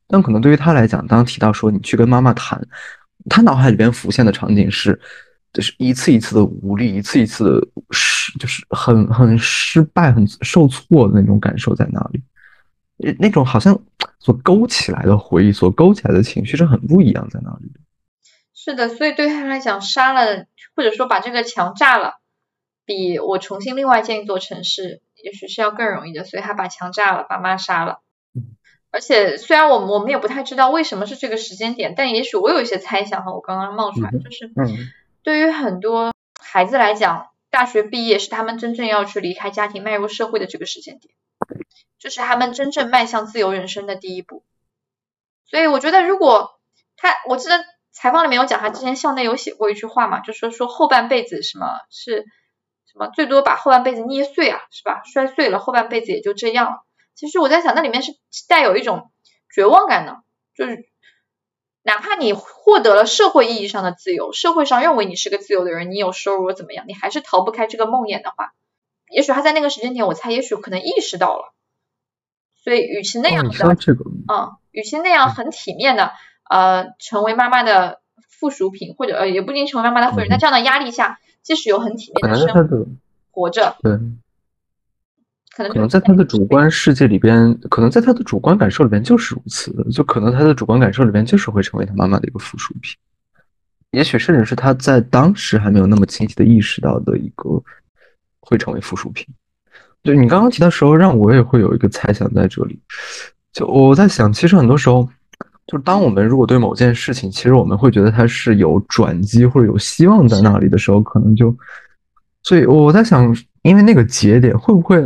[0.08, 2.60] 但可能对于他来讲，当提到说你去跟妈妈谈，
[3.30, 4.99] 他脑海里边浮现的场景是，
[5.52, 12.21] 就是一次一次的无力，一次一次的失，就是很很失败、很受挫的那种感受在那里。
[13.19, 13.81] 那种好像
[14.19, 17.71] 所勾起来的回忆，所勾起来的情绪是很不一样，在那里
[18.53, 22.19] 是的，所以对他来讲，杀了或者说把这个墙炸了，
[22.85, 26.25] 比我重新另外建一座城市，也许是要更容易的。
[26.25, 28.01] 所以他把墙炸了，把妈杀了。
[28.91, 34.51] 而且虽然我们我们也不太知道为什么是这个时间点，但也许我有一些猜想哈，我刚刚冒出来就是，
[35.23, 41.13] 对于很多孩子来讲，大学毕业是他们真正要去离开家庭、迈入社会的这个时间点。
[41.99, 44.43] 这是他们真正迈向自由人生的第一步，
[45.45, 46.59] 所以我觉得，如果
[46.95, 52.25] 他，我记得采访里面有讲，他之前校内有写过一句话嘛，就说说后半辈子什么是
[52.91, 55.01] 什么，最多把后半辈子捏碎啊，是吧？
[55.03, 56.79] 摔碎了，后半辈子也就这样。
[57.15, 58.13] 其实我在想，那里面是
[58.47, 59.12] 带有一种
[59.53, 60.23] 绝望感的，
[60.55, 60.85] 就是
[61.83, 68.53] 哪怕你获得了社会意义上的自由，社会上认为你是个自由的人，你有收入怎么样，你还是逃不开这个梦魇的话。
[69.12, 71.53] 也许他在那个时间点，我猜也许可能意识到了，
[72.63, 73.51] 所以与其那样的，
[74.27, 76.11] 嗯，与其那样很体面的，
[76.49, 82.87] 呃，成为妈妈的附属品，或者呃，也不一定成为妈妈的附属，在这样的压力下，即使有很体面的生活，
[83.31, 83.93] 活着，对，
[85.55, 92.95] 可能可能在他的主观世界里边，可能在他的主观感受里边就是如此的，就可能他的主观感受里边就是会成为他妈妈的一个附属品，
[93.91, 97.63] 也许甚至是他在当时还没有那么清晰的意识到的一个。
[98.41, 99.27] 会成为附属品。
[100.03, 102.79] 就你刚刚提的时候，让我也会有一个猜想在这里。
[103.51, 105.07] 就我在想，其实很多时候，
[105.67, 111.53] 就是当我们如果对某件事情，其实我们会觉得它是有转机或者有希望在那里的时候，可能就，
[112.43, 115.01] 所以我在想，因为那个节点会不会，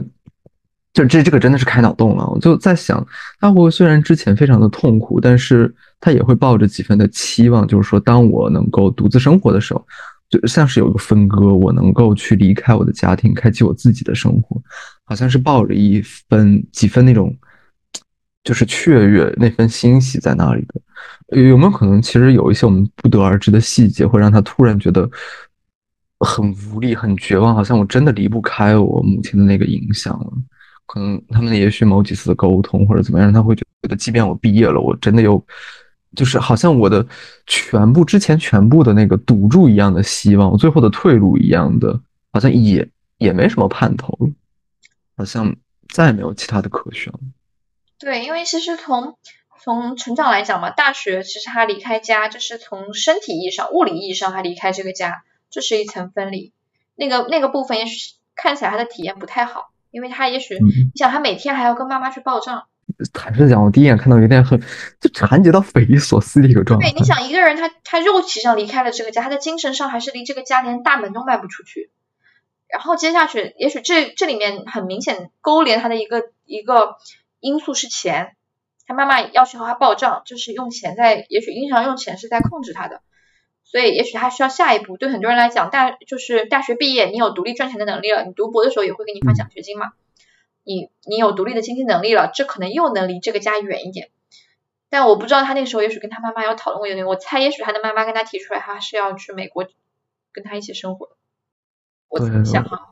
[0.94, 2.28] 就这这个真的是开脑洞了。
[2.28, 3.06] 我就在想，
[3.40, 9.84] 他会虽然之前非常的痛苦，但是他也会抱着几分的期望，就是说，当我能够独自生活的时候，
[10.40, 14.62] 就像是有一个分割，我能够去离开我的家庭，开启我自己的生活，
[15.04, 17.36] 好像是抱着一分几分那种。
[18.44, 25.10] 就是雀跃那份欣喜在那里的，有没有可能其实有一些我们不得而知的细节，会让他突然觉得
[26.20, 30.28] 很无力、很绝望，好像我真的离不开我母亲的那个影响了。
[30.86, 35.42] 可能他们也许某几次的沟通或者怎么样，他会觉得，即便我毕业了，我真的有，
[36.16, 37.06] 就是好像我的
[37.48, 42.00] 全部之前全部的那个赌注一样的希望，最后的退路一样的，
[42.32, 44.32] 好像也也没什么盼头了，
[45.18, 45.56] 好像
[45.90, 47.20] 再也没有其他的可选了。
[47.98, 49.18] 对，因为其实从
[49.62, 56.54] 从成长来讲嘛，大学其实他离开家，就是从身体意义上、物理意义上他离开这个家，这是一层分离。
[56.96, 62.66] 那个那个部分也许看起来他的体验不太好，因为他也许你想他每天还要跟妈妈去报账。
[63.14, 64.62] 坦率讲，我第一眼看到有点很
[65.00, 66.92] 就残疾到匪夷所思的一个状态。
[66.92, 71.92] 对，你想一个人他他肉体上离开了这个家，他的精神上还是离这个家连大门都迈不出去。
[72.68, 76.96] 然后接下去，也许这这里面很明显勾连他的一个一个。
[77.46, 78.38] 因素是钱，
[78.88, 83.02] 他妈妈要去和他报账，就是用钱在，也许经常用钱是在控制他的，
[83.66, 84.96] 所以也许他需要下一步。
[84.96, 89.92] 对很多人来讲，大就是大学毕业，你有独立赚钱的能力了，你读博的时候也会给你发奖学金嘛，
[90.64, 94.10] 你你有独立的经济能力了，这可能又能离这个家远一点。
[94.90, 99.68] 但我不知道他那时候也许跟他妈妈有讨论过一点，我猜也许他的妈妈跟他提出来，他是要去美国
[100.32, 101.16] 跟他一起生活的。
[102.10, 102.90] 我想哈。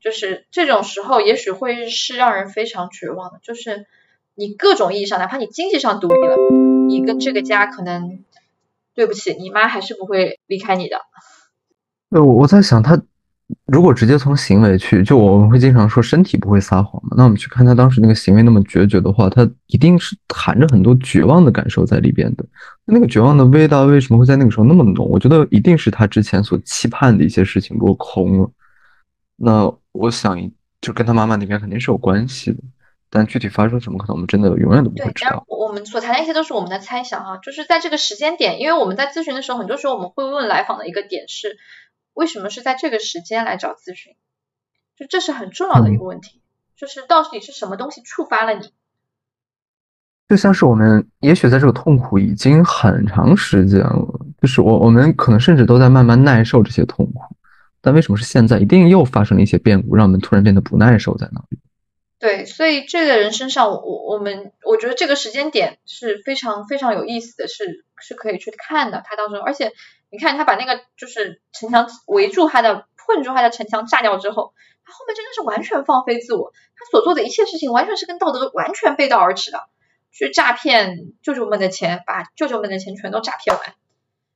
[0.00, 3.38] 就是这种时候，也许会是让人非常绝望的。
[3.42, 3.86] 就是
[4.34, 6.36] 你各种意义上，哪怕你经济上独立了，
[6.88, 8.24] 你跟这个家可能，
[8.94, 11.02] 对不起，你妈还是不会离开你的。
[12.08, 13.02] 对，我我在想，他
[13.66, 17.14] 如果直接从行为去，就我们会经常说身体不会撒谎嘛。
[17.16, 22.44] 那我们去看他当时那个行为那么决绝的话，他一定是含着很多绝望的感受在里边的。
[22.84, 25.08] 那个绝望的味道为什么会在那个时候那么浓？
[25.08, 28.50] 我觉得一定是他之前所期盼的一些事情落空了。
[29.36, 29.72] 那。
[29.92, 30.38] 我想，
[30.80, 32.58] 就跟他妈妈那边肯定是有关系的，
[33.10, 35.44] 但具体发生什么，可能我们真的永远都不会知道。
[35.48, 41.58] 我们所谈的一些都是我们的猜想啊，就是在这个时间点，因为我们在咨询的时候，很多时候我们会问来访的一个点是，
[42.14, 44.14] 为什么是在这个时间来找咨询？
[44.96, 46.42] 就这是很重要的一个问题，
[46.76, 48.72] 就是到底是什么东西触发了你？
[50.28, 57.36] 就像是我们也许在这个痛苦已经很长时间了，就是我我们可能甚至都在慢慢耐受这些痛苦。
[57.80, 58.58] 但为什么是现在？
[58.58, 61.58] 一定又发生了一些变故，让我们突然变得不耐受在那里？
[62.18, 69.02] 对，所以这个人身上，我我们我觉得这个时间点是非常非常有意思的，是是可以去看的。
[69.04, 69.72] 他当时，而且
[70.10, 74.52] 你看他把那个就是城墙围住他的、困住他的城墙炸掉之后，
[74.84, 79.68] 他后面真的是完全放飞自我，他所做的一切事情完全是跟道德完全背道而驰的，
[80.10, 83.74] 去诈骗舅舅们的钱，把舅舅们的钱全都诈骗完。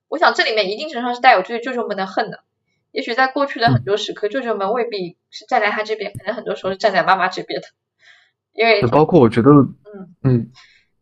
[0.09, 2.45] 我想这里面一定程度上是带有对舅舅们的恨的。
[2.93, 7.67] 也许在过去的很多时刻，舅舅们未必是站在他这边，可能很多时候是站在妈妈这边的。
[8.53, 10.53] 因为包括我觉得，嗯嗯，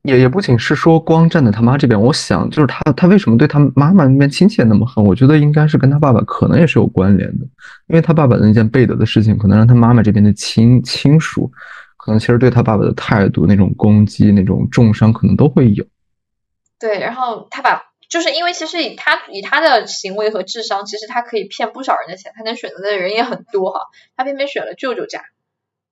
[0.02, 5.04] 也也不仅是说光站在他妈这边，我想就是他他为什么对他妈妈那边亲戚那么恨？
[5.04, 7.44] 我觉得应该是跟他爸爸可能也是有关联的，
[7.88, 11.50] 因为他爸爸的那件背德的事情，可能让他妈妈这边的亲亲属，
[11.96, 15.84] 可能其实对他爸爸的态度、那种攻击、那种重伤，可能都会有。
[16.78, 17.90] 对，然后他把。
[18.10, 23.86] 就是因为其实以他以他的行为和智商，其实他可以骗不少人的钱，他能选择的人也很多哈。
[24.14, 25.22] 他偏偏选了舅舅家，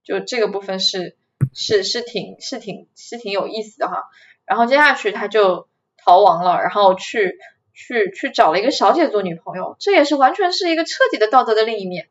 [0.05, 1.17] 就这个部分是
[1.55, 4.05] 是是挺是挺是挺有意思的哈。
[4.45, 7.39] 然后接下去他就逃亡了，然后去
[7.75, 12.09] 去去找了一个小姐做女朋友，这也是完全是一个彻底的道德的另一面。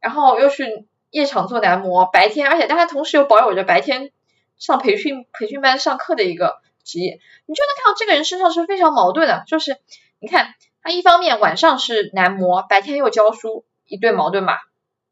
[0.00, 4.10] 然后又去夜场做男模，白天而且但他同时又保有着白天
[4.58, 6.60] 上培训培训班上课的一个。
[6.84, 9.78] 职业，你就能看到这个人身上是非常矛盾的，就是
[10.18, 14.58] 你看他一方面晚上是男模，白天又教书，一对矛盾吧，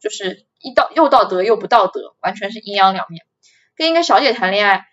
[0.00, 3.24] 就是一道又道德又不道德，完全是阴阳两面。
[3.80, 4.84] 跟一个小姐谈恋爱，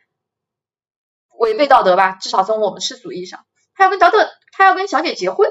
[1.37, 5.49] 违背道德吧，至少从我们世俗意义上，他要跟小德，他要跟小姐结婚，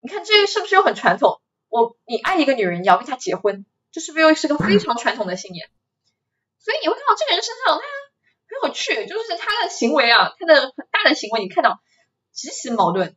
[0.00, 1.40] 你看这是不是又很传统？
[1.68, 5.68] 我你爱一个女人，你要跟她结婚，这是不是又是个非常传统的信念？
[6.60, 7.82] 所以你会看到这个人身上他。
[8.60, 11.80] 很有趣，就是他的行为啊，他的很大的行为，你看到
[12.30, 13.16] 极其矛盾。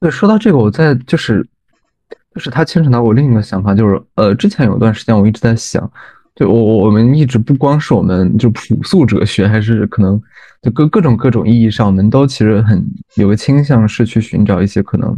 [0.00, 1.46] 对，说到这个，我在就是
[2.34, 5.92] 就是他牵扯到我另一个想法，就是呃，之前有一段时间我一直在想，
[6.40, 10.18] 对我我们一直不光是我们就朴素哲学，还是可能
[10.62, 12.82] 就各各种各种意义上，我们都其实很
[13.16, 15.14] 有个倾向是去寻找一些可能，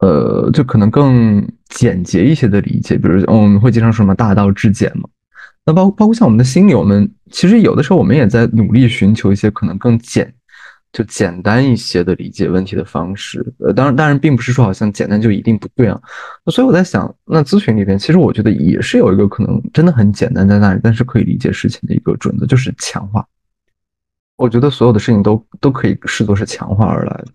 [0.00, 2.98] 呃，就可能更简洁一些的理解。
[2.98, 5.08] 比如我们会经常说什么大道至简嘛，
[5.64, 10.34] 那包包括像我们的心理，我们其实有的时候我们也在努力寻求一些可能更简。
[10.92, 15.98] 就简单一些的理解问题的方式，呃，当然，当然，并不是说好像简单就一定不对啊。
[16.46, 23.26] 所以我在想，那咨询里边，其实我觉得也是有一个可能真的很简单在那里，但是可以理解事情的一个准则，就是强化。
[24.36, 27.28] 我觉得所有的事情都都可以视作是强化而来的。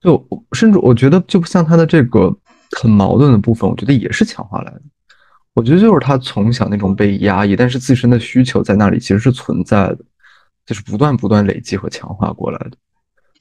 [0.00, 2.36] 就甚至我觉得，就不像他的这个
[2.80, 4.82] 很矛盾的部分，我觉得也是强化来的。
[5.54, 9.98] 我觉得就是他从小那种被压抑，但是自身的需求在那里其实是存在的，
[10.66, 12.72] 就是不断不断累积和强化过来的。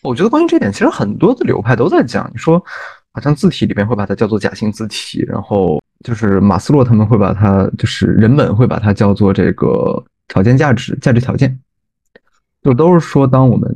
[0.08, 2.30] 我觉得关于这点，其实很多的流派都在讲。
[2.34, 2.64] 你说，
[3.12, 11.60] 好像字体里面会把它叫做假性字体，然后就是马斯洛他们会把它，就是人们会把它叫做这个条件价值价值条件，
[12.64, 13.76] 就都是说，当我们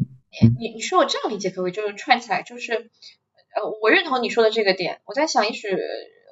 [0.59, 1.71] 你你说我这样理解可不可以？
[1.71, 5.01] 就是串起来，就是呃，我认同你说的这个点。
[5.05, 5.67] 我在想，也许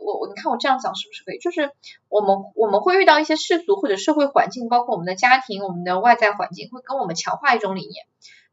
[0.05, 1.39] 我我你看我这样讲是不是可以？
[1.39, 1.71] 就是
[2.07, 8.05] 我们我们会遇到一些世俗或者社会环境，包括我们的家庭、我们的外在环境，会跟我们强化一种理念。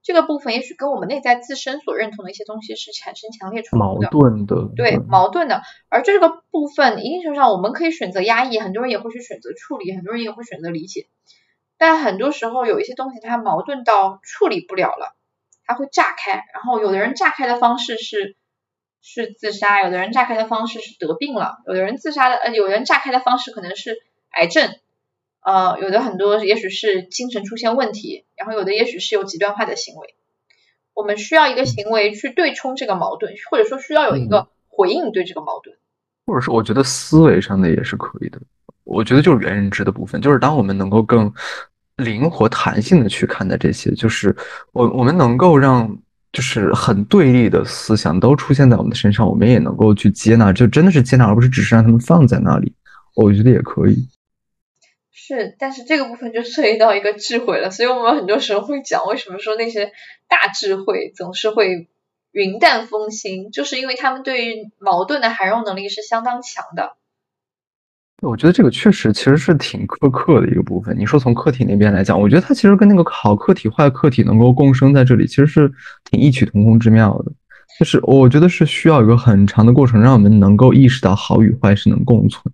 [0.06, 5.62] 这个部分也许跟我们内在自身所认同的一些东西是产生强烈冲突的，矛盾的，对，矛盾的。
[5.88, 11.08] 而这个部分一定程度上，我们可以选择压抑，很多人也会去选择处理，很多人也会选择理解。
[11.76, 15.16] 但很多时候有一些东西它矛盾到处理不了了，
[15.64, 16.44] 它会炸开。
[16.54, 18.36] 然后有的人炸开的方式是
[19.02, 23.98] 是自杀，有的人炸开的方式是得病了，有的人自杀的呃，有人炸开的方式可能是
[24.30, 24.70] 癌症。
[25.46, 30.16] 呃，有的很多也许是精神出现问题，然后有的也许是有极端化的行为。
[30.92, 35.76] 我们需要一个行为去对冲这个矛盾，或者说需要有一个回应对这个矛盾。
[36.26, 38.40] 或者是我觉得思维上的也是可以的。
[38.82, 41.32] 我觉得就是原认知的部分，就是当我们能够更
[41.98, 44.34] 灵活、弹性的去看待这些，就是
[44.72, 45.96] 我我们能够让
[46.32, 52.74] 就是很对立的思想都出现在我们的身上，我们也能够去接纳，就真的是接纳，而不是只是让他们放在那里。
[53.14, 54.08] 我觉得也可以。
[55.28, 59.90] 是，但是这个部分就涉及到一个智慧了，所以我们很多时候会讲，为什么说那些
[60.28, 61.88] 大智慧总是会
[62.30, 66.94] 云淡风轻，就是因为他们对于矛盾的涵容能力是相当强的。
[68.22, 70.96] 我觉得这个确实其实是挺苛刻的一个部分。
[70.96, 75.68] 你说从客体那边来讲，我觉得它其实跟那个好客体、坏客体能够共生在这里，其实是
[76.08, 77.32] 挺异曲同工之妙的。
[77.80, 82.44] 就是我觉得是需要一个很长的过程，让我们能够意识到好与坏是能共存。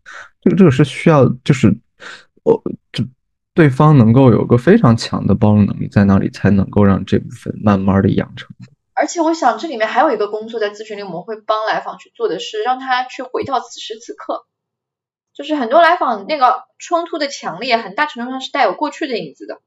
[0.41, 1.77] 这个这个是需要就是。
[2.45, 2.62] 哦，
[2.93, 3.05] 就
[3.55, 8.49] 对方能够有个非常强的包容能力，在那里才能够让这部分慢慢的养成。
[8.95, 14.47] 而且我想这里面还有一个工作，在咨询里我们会帮来访去做的是，让他去回到此时此刻。
[15.32, 19.61] 就是很多来访那个冲突的强烈，很大程度上是带有过去的影子的。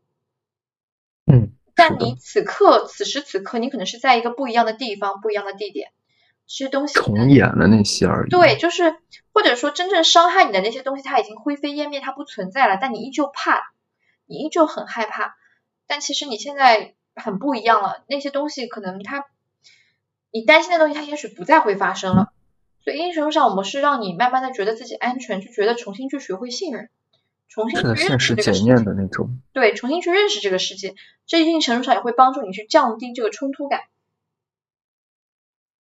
[1.25, 1.51] 嗯。
[1.75, 5.91] 但你此刻此时此刻，你可能是在一个不一样的地方，不一样的地点。
[6.47, 8.29] 这些东西重演了那些而已。
[8.29, 8.95] 对，就是
[9.33, 12.77] 或者说真正伤害你的那些东西，它已经灰飞烟灭，它不存在了。
[12.79, 13.61] 但你依旧怕，
[14.25, 15.35] 你依旧很害怕。
[15.87, 19.25] 但其实你现在很不一样了，那些东西可能它，
[20.31, 22.31] 你担心的东西，它也许不再会发生了。
[22.83, 26.89] 所以，一定程度上，我们是让你慢慢的觉得自己安全，就觉得重新去学会信任，
[27.49, 29.39] 重新去认识这个世界的那种。
[29.53, 30.93] 对，重新去认识这个世界，
[31.25, 33.81] 这一定程度上也会帮助你去降低这个冲突感。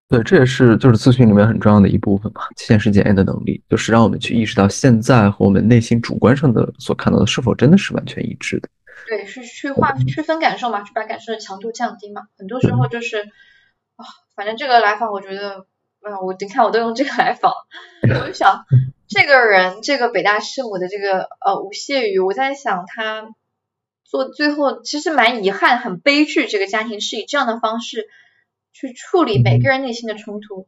[0.10, 8.70] 对，这也是就是咨询里面很重要的一部分吧，现实检验的能力，就是让我们去意识到现在和我们内心主观上的所看到的是否真的是完全一致的。
[9.08, 12.24] 对，是去划区分感受嘛，去把感受的强度降低嘛。
[12.38, 13.18] 很多时候就是
[13.96, 15.66] 啊，反正这个来访，我觉得，
[16.02, 17.52] 嗯，我你看我都用这个来访，
[18.04, 18.66] 我就想
[19.10, 23.30] 这个人，这个北大师母的这个呃吴谢宇，我在想他
[24.04, 28.08] 做最后其实蛮遗憾，很悲剧，这个家庭是以这样的方式。
[28.74, 30.68] 去处理每个人内心的冲突，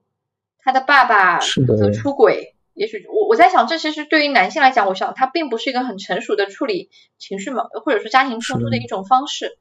[0.60, 9.58] 他的爸爸则出轨，也许我我在想，这其实对于男性来讲，我想他并不是一个很成熟的处理情绪矛或者说家庭冲突的一种方式。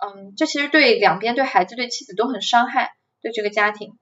[0.00, 3.96] 嗯，这其实对两边对孩子对妻子都很伤害，对这个家庭。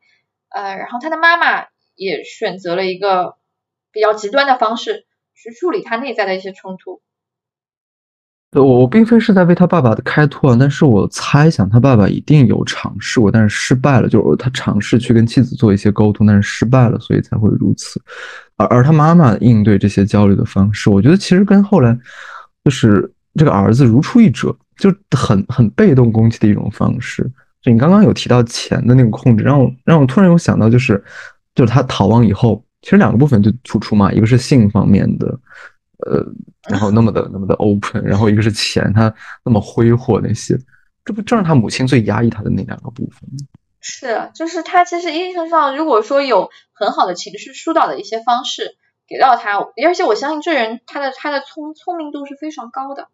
[0.49, 3.37] 呃，然后他的妈妈也选择了一个
[3.93, 7.03] 比较极端的方式去处理他内在的一些冲突。
[8.63, 14.09] 我我并非是在为他爸爸的开脱，但是我猜想他爸爸一定有尝试过，但是失败了。
[14.09, 18.01] 就是他尝试去跟妻子做一些沟通，但是失败了，所以才会如此。
[18.57, 21.97] 而而他妈妈应对这些焦虑的方式，我觉得其实跟后来
[22.65, 27.23] 就是这个儿子如出一辙，就很很被动攻击的一种方式。
[27.61, 31.03] 就你刚刚有提到钱的那个控制，让我让我突然有想到，就是
[31.55, 35.39] 就是他逃亡以后，其实两个部分就突出嘛，一个是性方面的。
[35.99, 36.25] 呃，
[36.69, 40.59] 然后那么的那么的 open，然后一个是钱，他那么挥霍那些，
[41.05, 43.47] 这不正是他母亲最压抑他的那两个部分吗？
[43.81, 48.77] 是，就是他其实一定上，如果说有很好的情绪疏导的一些方式
[49.09, 53.09] 给到他，而且我相信这人他的他的聪聪明度是非常高的，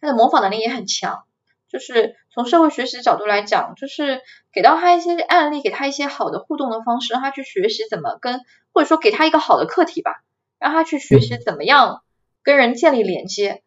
[0.00, 1.24] 他的模仿能力也很强。
[1.68, 4.20] 就是从社会学习角度来讲，就是
[4.52, 8.42] 给到他一些案例，给他一些好的互动的方式，让他去学习怎么跟，
[8.72, 10.22] 或者说给他一个好的课题吧，
[10.58, 12.02] 让他去学习怎么样
[12.42, 13.62] 跟人建立连接，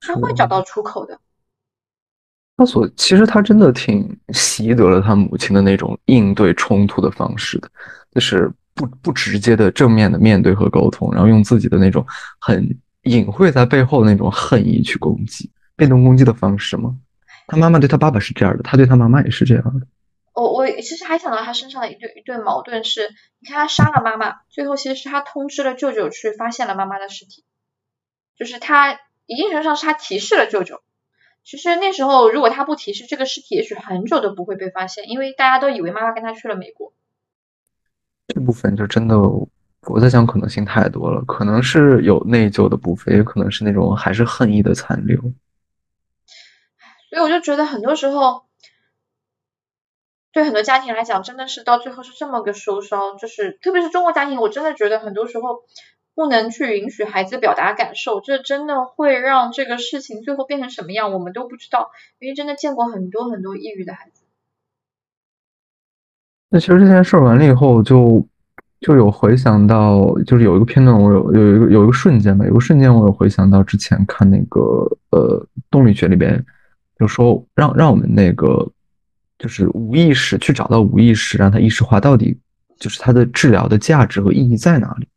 [0.00, 1.18] 他会找到出口的。
[2.56, 7.68] 他所其实他真的挺习得了他母亲的那种应对冲突的方式的，
[8.12, 12.06] 就是不不直接的正面的面对和沟通，然后用自己的那种
[12.38, 12.64] 很
[13.02, 16.96] 隐晦在背后的那种恨意去攻击，被动攻击的方式吗？
[17.48, 19.86] 他妈妈对他爸爸是这样的，他对他妈妈也是这样的。
[20.80, 23.08] 其实还想到他身上的一对一对矛盾是，
[23.40, 27.44] 你看他杀了妈妈，最后其实是他通知了舅舅去发现了妈妈的尸体，
[28.36, 28.94] 就是他
[29.26, 30.82] 一定程度上是他提示了舅舅。
[31.44, 36.94] 其实那时候，如果他不提示这个尸体，也许很久都不会被发现，因为大家都以为妈妈跟他去了美国。
[38.28, 45.20] 这部分就真的，我在想可能性太多了，可能是有内疚的部分，也可能是那种还是恨意的残留。
[47.10, 48.46] 所以我就觉得很多时候，
[50.34, 55.62] 对很多家庭来讲，真的是到最后是这么个收梢，就是特别是中国家庭，我真的觉得很多时候。
[56.16, 61.90] 不能去允许孩子表达感受，这真的会让这个事情最后变成什么样，我们都不知道。
[62.20, 64.22] 因为真的见过很多很多抑郁的孩子。
[66.50, 68.24] 那其实这件事完了以后，就
[68.80, 74.60] 就有回想到，就是有一个片段，我有有一个有一个瞬间吧，有个瞬间我有回想到之前看那个
[75.10, 76.46] 呃动力学里边，
[76.96, 78.70] 就说让让我们那个
[79.38, 82.38] 就是无意识去找到无意识，让他意识化到底
[82.78, 85.08] 就是它的治疗的价值和意义在哪里。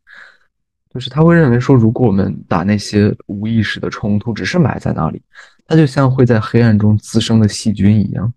[0.90, 5.22] 就是他会认为说，如果我们把那些无意识的冲突只是埋在那里，
[5.68, 8.34] 它就像会在黑暗中滋生的细菌一样，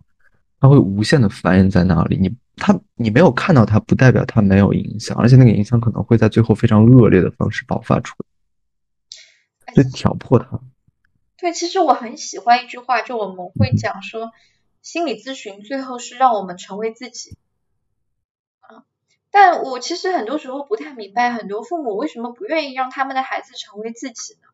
[0.60, 2.18] 它会无限的繁衍在那里。
[2.18, 8.14] 你它你没有看到它，不代表它没有影响，而且那个影响可能会在最后非常恶劣的方式爆发出
[9.66, 10.60] 来，就挑破它。
[11.38, 14.30] 对，其实我很喜欢一句话，就我们会讲说，
[14.82, 17.36] 心理咨询最后是让我们成为自己。
[19.32, 24.48] 但我其实很多时候不太明白，很多父母为什么不愿意让他们的孩子成为自己呢？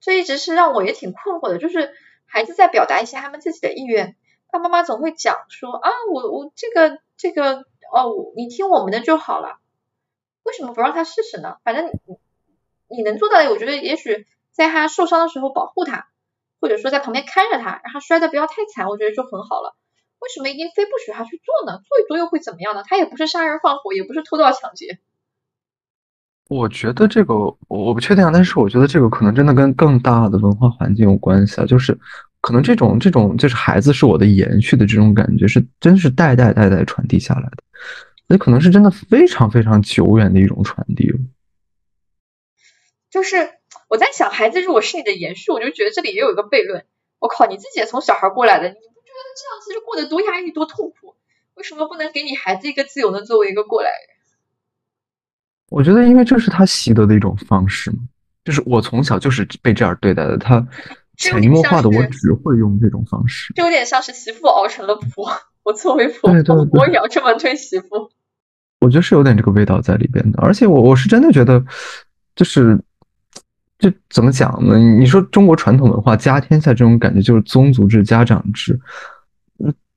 [0.00, 1.58] 这一直是让我也挺困惑的。
[1.58, 4.16] 就是孩子在表达一些他们自己的意愿，
[4.50, 9.58] 爸爸妈妈总会讲说啊，我我这个这个哦，你听我们的就好了。
[10.42, 11.58] 为什么不让他试试呢？
[11.64, 12.16] 反正你
[12.86, 16.07] 你能做到的，我觉得也许在他受伤的时候保护他，
[16.60, 19.76] 或者说在旁边看着他，让他摔的不要太惨，我觉得就很好了。
[20.20, 21.80] 为什么一定非不许他去做呢？
[21.86, 22.82] 做一做又会怎么样呢？
[22.84, 24.98] 他也不是杀人放火，也不是偷盗抢劫。
[26.48, 31.66] 我觉得这个我我不确定啊，但是我觉得这个可能真的跟更大的文化环境有关系啊。
[31.66, 31.96] 就是
[32.40, 37.62] 可能这种这种就是孩子是我的延续的这种感觉，是真是代代代代传递下来的，
[38.26, 41.12] 那可能是真的非常非常久远的一种传递。
[43.10, 43.36] 就是
[43.88, 46.84] 我在想，孩子如果是你的延续，我就觉得这里也有一个悖论。
[47.18, 49.28] 我靠，你自己也从小孩过来的，你不觉得。
[49.34, 51.16] 这样其实过得多压抑多痛苦，
[51.54, 54.18] 为什么不能给你孩子一个自由呢作为一个过来人？
[55.70, 57.98] 我觉得，因为这是他习得的一种方式嘛，
[58.44, 60.66] 就是我从小就是被这样对待的，他
[61.18, 65.30] 潜移默化的我只会用这种方式，就有点像是媳妇熬成了婆，
[65.64, 66.32] 我作为婆
[66.66, 68.10] 婆也要这么对媳妇。
[68.80, 71.64] 我觉得是有点这个味道在里边的，而且我我是真的觉得，
[72.36, 72.78] 就是
[73.78, 74.76] 就怎么讲呢？
[74.76, 78.78] 你说中国传统文化家天下这种感觉，就是宗族制、家长制。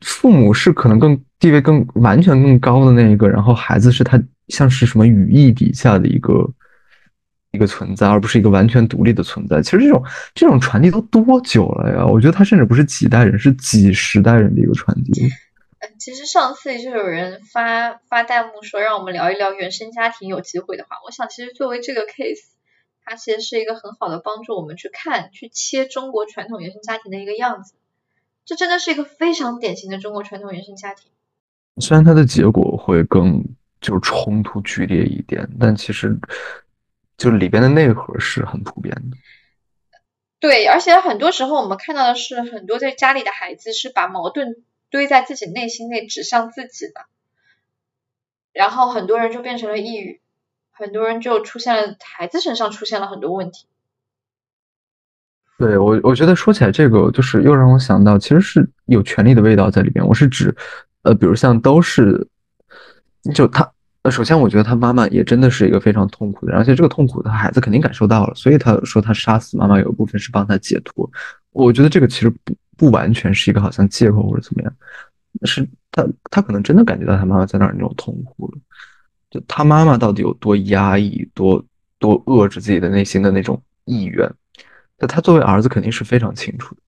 [0.02, 6.48] 父母是可能更地位更完全更高的那一个，然后孩子是他像是什么羽翼底下的一个
[7.52, 9.62] 一个存在，而不是一个完全独立的存在。
[9.62, 10.04] 其实这种
[10.34, 12.06] 这种传递都多久了呀？
[12.06, 15.26] 我觉得他甚至不是几代人，是几十代人的一个传递。
[15.26, 15.30] 嗯
[15.98, 22.42] 其实上次就有人发发弹幕说让我们聊一聊原生家庭，有机会的话，我想其实作为这个 case，
[23.04, 27.74] 它其实是一个很好的帮助我们去看去切中国传统原生家庭的一个样子。
[28.46, 31.12] 这真的是一个非常典型的中国传统原生家庭。
[31.80, 33.44] 虽然它的结果会更
[33.80, 36.20] 就是冲突剧烈一点，但其实
[37.18, 39.18] 就里边的内核是很普遍的。
[40.40, 47.06] 对，而且很多时候我们看到的是，很多在家里的孩子是把矛盾堆在自己内心内，指向自己的，
[48.54, 50.20] 然后很多人就变成了抑郁，
[50.72, 53.66] 很多人就出现了孩子身上出现了很多问题。
[55.58, 60.04] 对我，我觉得说起来这个，就是又让我想到，其实是有权力的味道在里边。
[60.06, 60.56] 我是指，
[61.04, 62.28] 呃，比如像都是，
[63.36, 71.08] 就他呃首先，我觉得他妈妈也真的是一个非常痛苦的，而且这个痛苦他孩子肯定感受到了，所以他说他杀死妈妈有一部分是帮他解脱。
[71.52, 74.74] 我觉得这个其实不不完全是一个好像借口或者怎么样，
[75.44, 78.58] 是他他可能真的感觉到他妈妈在那儿那种痛苦了。
[79.32, 81.64] 就他妈妈到底有多压抑，多
[81.98, 84.30] 多遏制自己的内心的那种意愿，
[85.00, 86.82] 那他作为儿子肯定是非常清楚的。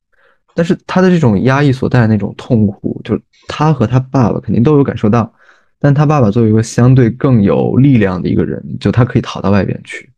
[0.53, 5.33] 但是他的这种压抑所带的那种痛苦，就是他和他爸爸肯定都有感受到。
[5.79, 10.09] 但他爸爸作为一个相对更有力量的一个人，就他可以逃到外边去，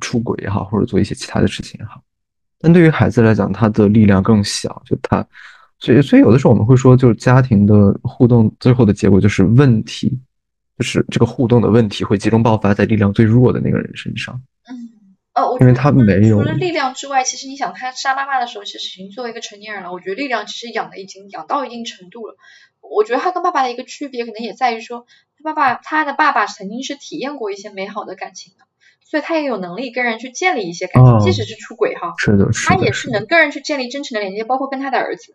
[0.00, 2.02] 出轨也好，或者做一些其他的事情也好。
[2.58, 5.24] 但对于孩子来讲，他的力量更小，就他，
[5.78, 10.18] 所以所以有的时候我们会说，就是家庭的互动最后的结果就是问题，
[10.78, 14.42] 就是这个互动的问题会集中爆发在力量最弱的那个人身上。
[14.68, 19.92] 嗯，呃，因为他没有除了力量之外，其实你想，他杀妈妈的时候，其实已经作为一个成年人了。
[19.92, 22.36] 我觉得力量其实养的已经养到一定程度了。
[22.80, 25.06] 我觉得他跟爸爸的一个区别，可能也在于说，
[25.42, 28.64] 他爸爸他的爸爸曾经是体验过一些美好的感情的，
[29.04, 35.34] 所以他也有能力跟人去建立一些感情，即使是出轨哈，是的，他也是能跟人去建立真诚的连接，包括跟他的儿子。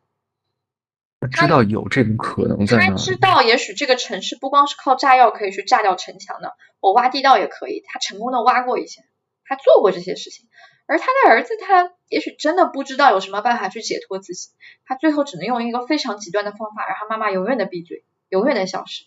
[1.27, 7.83] 知道有这个可能在他知道，也许这个城市不光是靠炸药可以去炸掉城墙的，我挖地道也可以。
[7.85, 9.01] 他成功的挖过一些，
[9.45, 10.47] 他做过这些事情。
[10.87, 14.49] 而他的儿子，他也许真的不知道有什么办法去解脱自己，
[14.85, 19.05] 他最后只能用一个非常极端的方法，让他妈妈永远的闭嘴，永远的消失。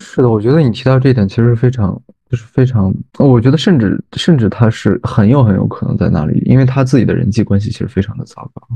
[0.00, 8.68] 是的，我觉得你提到这一点，其实非常，就是非常，我觉得甚至甚至他是很有很有可能在那里，因为他自己的人际关系其实非常的糟糕，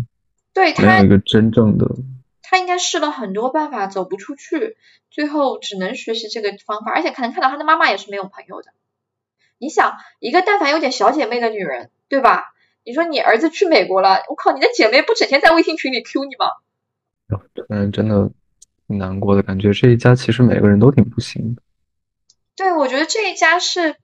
[0.52, 1.86] 对他没有一个真正的，
[2.48, 4.76] 他应该试了很多办法走不出去，
[5.10, 8.72] 最后只能学习这个方法，而且可能看到他的妈妈也是没有朋友的。
[9.58, 11.90] 你想，一个但凡有点小姐妹的女人。
[12.08, 12.54] 对吧？
[12.84, 16.46] 你说你儿子去美国了，我靠，你的姐妹不整天在微信群里 Q 你吗？
[17.68, 18.30] 嗯，真的
[18.86, 19.72] 挺难过的感觉。
[19.72, 21.62] 这一家其实每个人都挺不行的。
[22.54, 23.96] 对，我觉得这一家是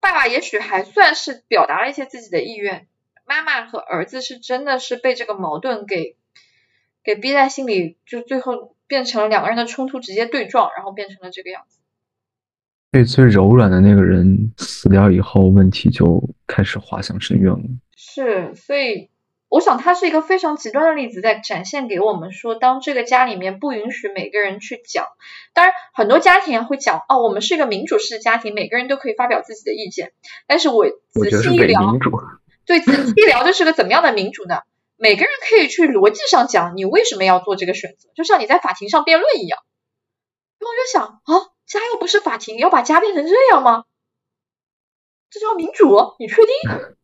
[0.00, 2.88] 爸爸也许还算是表达了一些自己的意愿，
[3.26, 6.16] 妈妈和儿子是真的是被这个矛盾给
[7.06, 11.78] 给逼在心里，就最后变成了两个人的冲突直接对撞，然后变成了这个样子。
[12.92, 17.60] 最最柔软的那个人死掉以后，问题就开始滑向深渊了。
[17.94, 19.10] 是，所以
[19.48, 25.04] 我想他是一个非常极端的例子，在展现给我们说，当这个家里面不允许每个人去讲，
[25.52, 30.12] 当然很多家庭会讲，哦，我们是一个民主式的家庭，每个人都可以发表自己的意见。
[30.46, 31.96] 但是我仔细一聊，
[32.64, 34.62] 对，仔细一聊，这是个怎么样的民主呢？
[34.96, 39.58] 每个人可以去逻辑上讲，你为什么要做这个选择，就像你在法庭上辩论一样。
[40.58, 41.52] 然后我就想啊。
[41.66, 43.86] 家又不是法庭，要把家变成这样吗？
[45.28, 45.96] 这叫民主？
[46.20, 46.52] 你确定？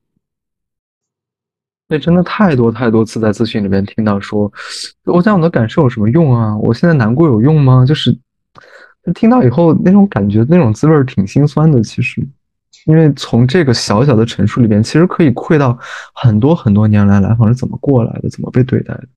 [1.88, 4.52] 那真的太多太多次在咨询里面听到说，
[5.02, 6.56] 我讲我的感受有什么用啊？
[6.58, 7.84] 我现在难过有用吗？
[7.84, 8.16] 就是
[9.16, 11.82] 听到以后那种感觉，那种滋味挺心酸的。
[11.82, 12.24] 其实，
[12.86, 15.78] 因为从这个小小的陈述里边，其实可以窥到
[16.12, 19.08] 很多很多年来来访是怎么过来的，怎么被对待的。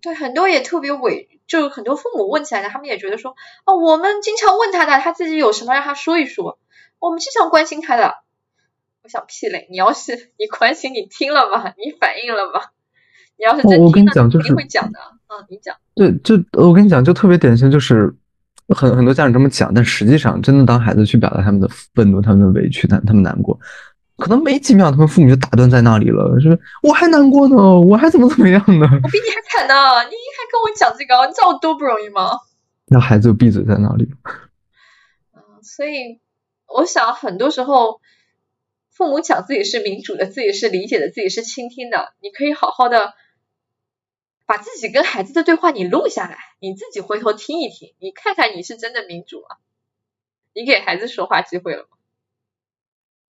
[0.00, 1.28] 对，很多也特别委。
[1.48, 3.34] 就很多父母问起来的，他们也觉得说，
[3.64, 6.58] 哦，我们经常问他的，他自己有什么让他说一说，
[6.98, 8.16] 我们经常关心他的。
[9.02, 11.72] 我想屁嘞，你要是你关心，你听了吗？
[11.78, 12.60] 你反应了吗？
[13.38, 14.98] 你要是真听了，肯定会讲的。
[15.28, 15.74] 嗯，你讲。
[15.94, 18.14] 对，就我跟你讲，就特别典型，就是
[18.74, 23.58] 很很多家长这么讲，但实际上，真的当孩子去表达他们的愤怒、他们的委屈、他他们难过。
[24.16, 28.86] 可能没几秒，他们父母就打断在那里了，说我还难过呢，我还怎么怎么样呢？
[29.02, 32.32] 我比你还惨呢，你还跟我讲这个，你知道我多不容易吗？
[32.86, 34.08] 那孩子就闭嘴在那里。
[35.34, 36.18] 嗯，所以
[36.66, 38.00] 我想很多时候，
[38.92, 43.14] 父母讲自己是民主的，自己是理解的，自己是倾听的，你可以好好的
[44.48, 49.56] 把自己跟孩子的对话你录下来，你自己回头听一听，你看看你是真的民主吗？
[50.54, 51.88] 你给孩子说话机会了吗？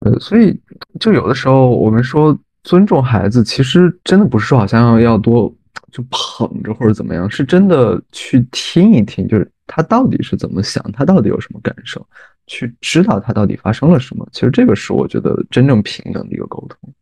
[0.00, 0.60] 呃，所以
[1.00, 5.50] 就有的时候我们说尊重孩子，其实真的不是说好像要多
[5.90, 12.06] 就捧着或者怎么样，是真的去听一听，就是他到底是怎么想，他到底有什么感受，
[12.46, 14.28] 去知道他到底发生了什么。
[14.32, 16.92] 其实这个是我觉得真正平等的一个沟通。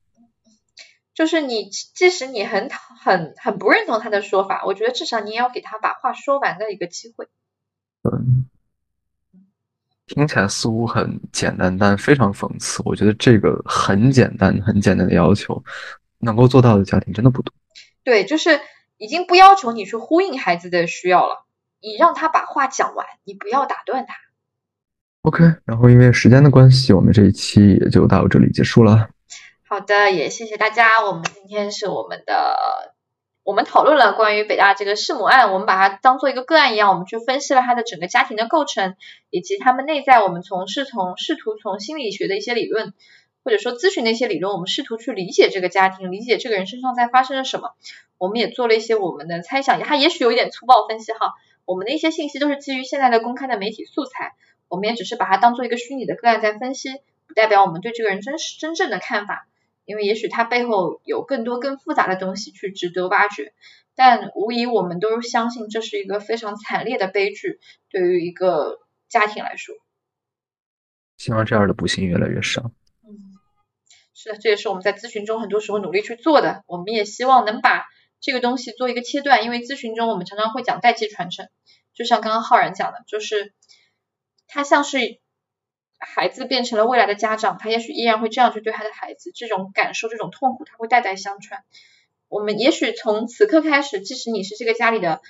[1.14, 7.28] 就是你即使你很很很不认同他的说法，我觉得至少你也要给他把话说完的一个机会。
[8.02, 8.46] 嗯。
[10.06, 12.82] 听起来似乎很简单，但非常讽刺。
[12.84, 15.64] 我觉得这个很简单、很简单的要求，
[16.18, 17.54] 能够做到的家庭真的不多。
[18.02, 18.60] 对，就是
[18.98, 21.46] 已经不要求你去呼应孩子的需要了，
[21.80, 24.14] 你让他把话讲完，你不要打断他。
[25.22, 29.08] OK，然后因为时间的关系，我们这一期也就到这里结束了。
[29.74, 31.04] 好的，也谢谢大家。
[31.04, 32.94] 我们今天是我们的
[33.42, 38.94] 我们讨论了关于北大这个弑母案，我们把它当做一个个案一样，我们去分析了他的整个家庭的构成，
[39.30, 42.94] 以及他们内在，我们从是从试图从心理学的一些理论，
[43.42, 47.72] 或者说咨询的一些理论，我们试图去理解这个家庭，理解这个人身上在发生了什么。
[48.16, 51.32] 我们也做了一些我们的猜想，他也许有一点粗暴分析哈，
[51.64, 54.34] 我们的一些信息都是基于现在的公开的媒体素材，
[54.68, 56.90] 我们也只是把它当做一个虚拟的个案在分析，
[57.26, 59.48] 不代表我们对这个人真实真正的看法。
[59.84, 63.52] 因为也许它背后有更多更复杂的东西去值得挖掘，
[63.94, 67.60] 但无疑我们都相信这是一个非常惨烈的悲剧，
[67.90, 68.78] 对于一个
[69.08, 69.74] 家庭来说。
[71.16, 72.70] 希望这样的不幸越来越少。
[73.02, 73.36] 嗯，
[74.14, 76.62] 是的，这也是我们在咨询中很多时候努力去做的。
[76.66, 77.84] 我们也希望能把
[78.20, 81.48] 这个东西做一个切断，因为咨询中我们常常会讲代际传承，
[81.94, 83.52] 就像刚刚浩然讲的，就是
[84.46, 85.20] 它像是。
[86.04, 91.60] 孩子变成了未来的家长，他也许依然会这样去对他的孩子，这种感受、这种痛苦，他会代代相传。
[92.28, 95.20] 我们也许从此刻开始，即使你是这个家里的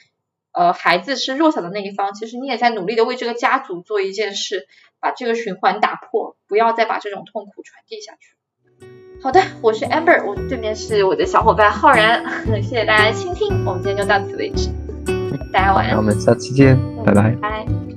[0.53, 4.67] 呃孩子，是弱小的那一方，其实你也在努力的为这个家族做一件事，
[5.01, 8.35] 把这个循环打破，不要再把这种痛苦传递下去。
[9.23, 12.25] 好的，我是 Amber，我对面是我的小伙伴浩然，
[12.63, 14.71] 谢谢大家的倾听，我们今天就到此为止，
[15.53, 17.31] 大家晚安，我们下期见，拜拜。
[17.41, 17.94] 拜。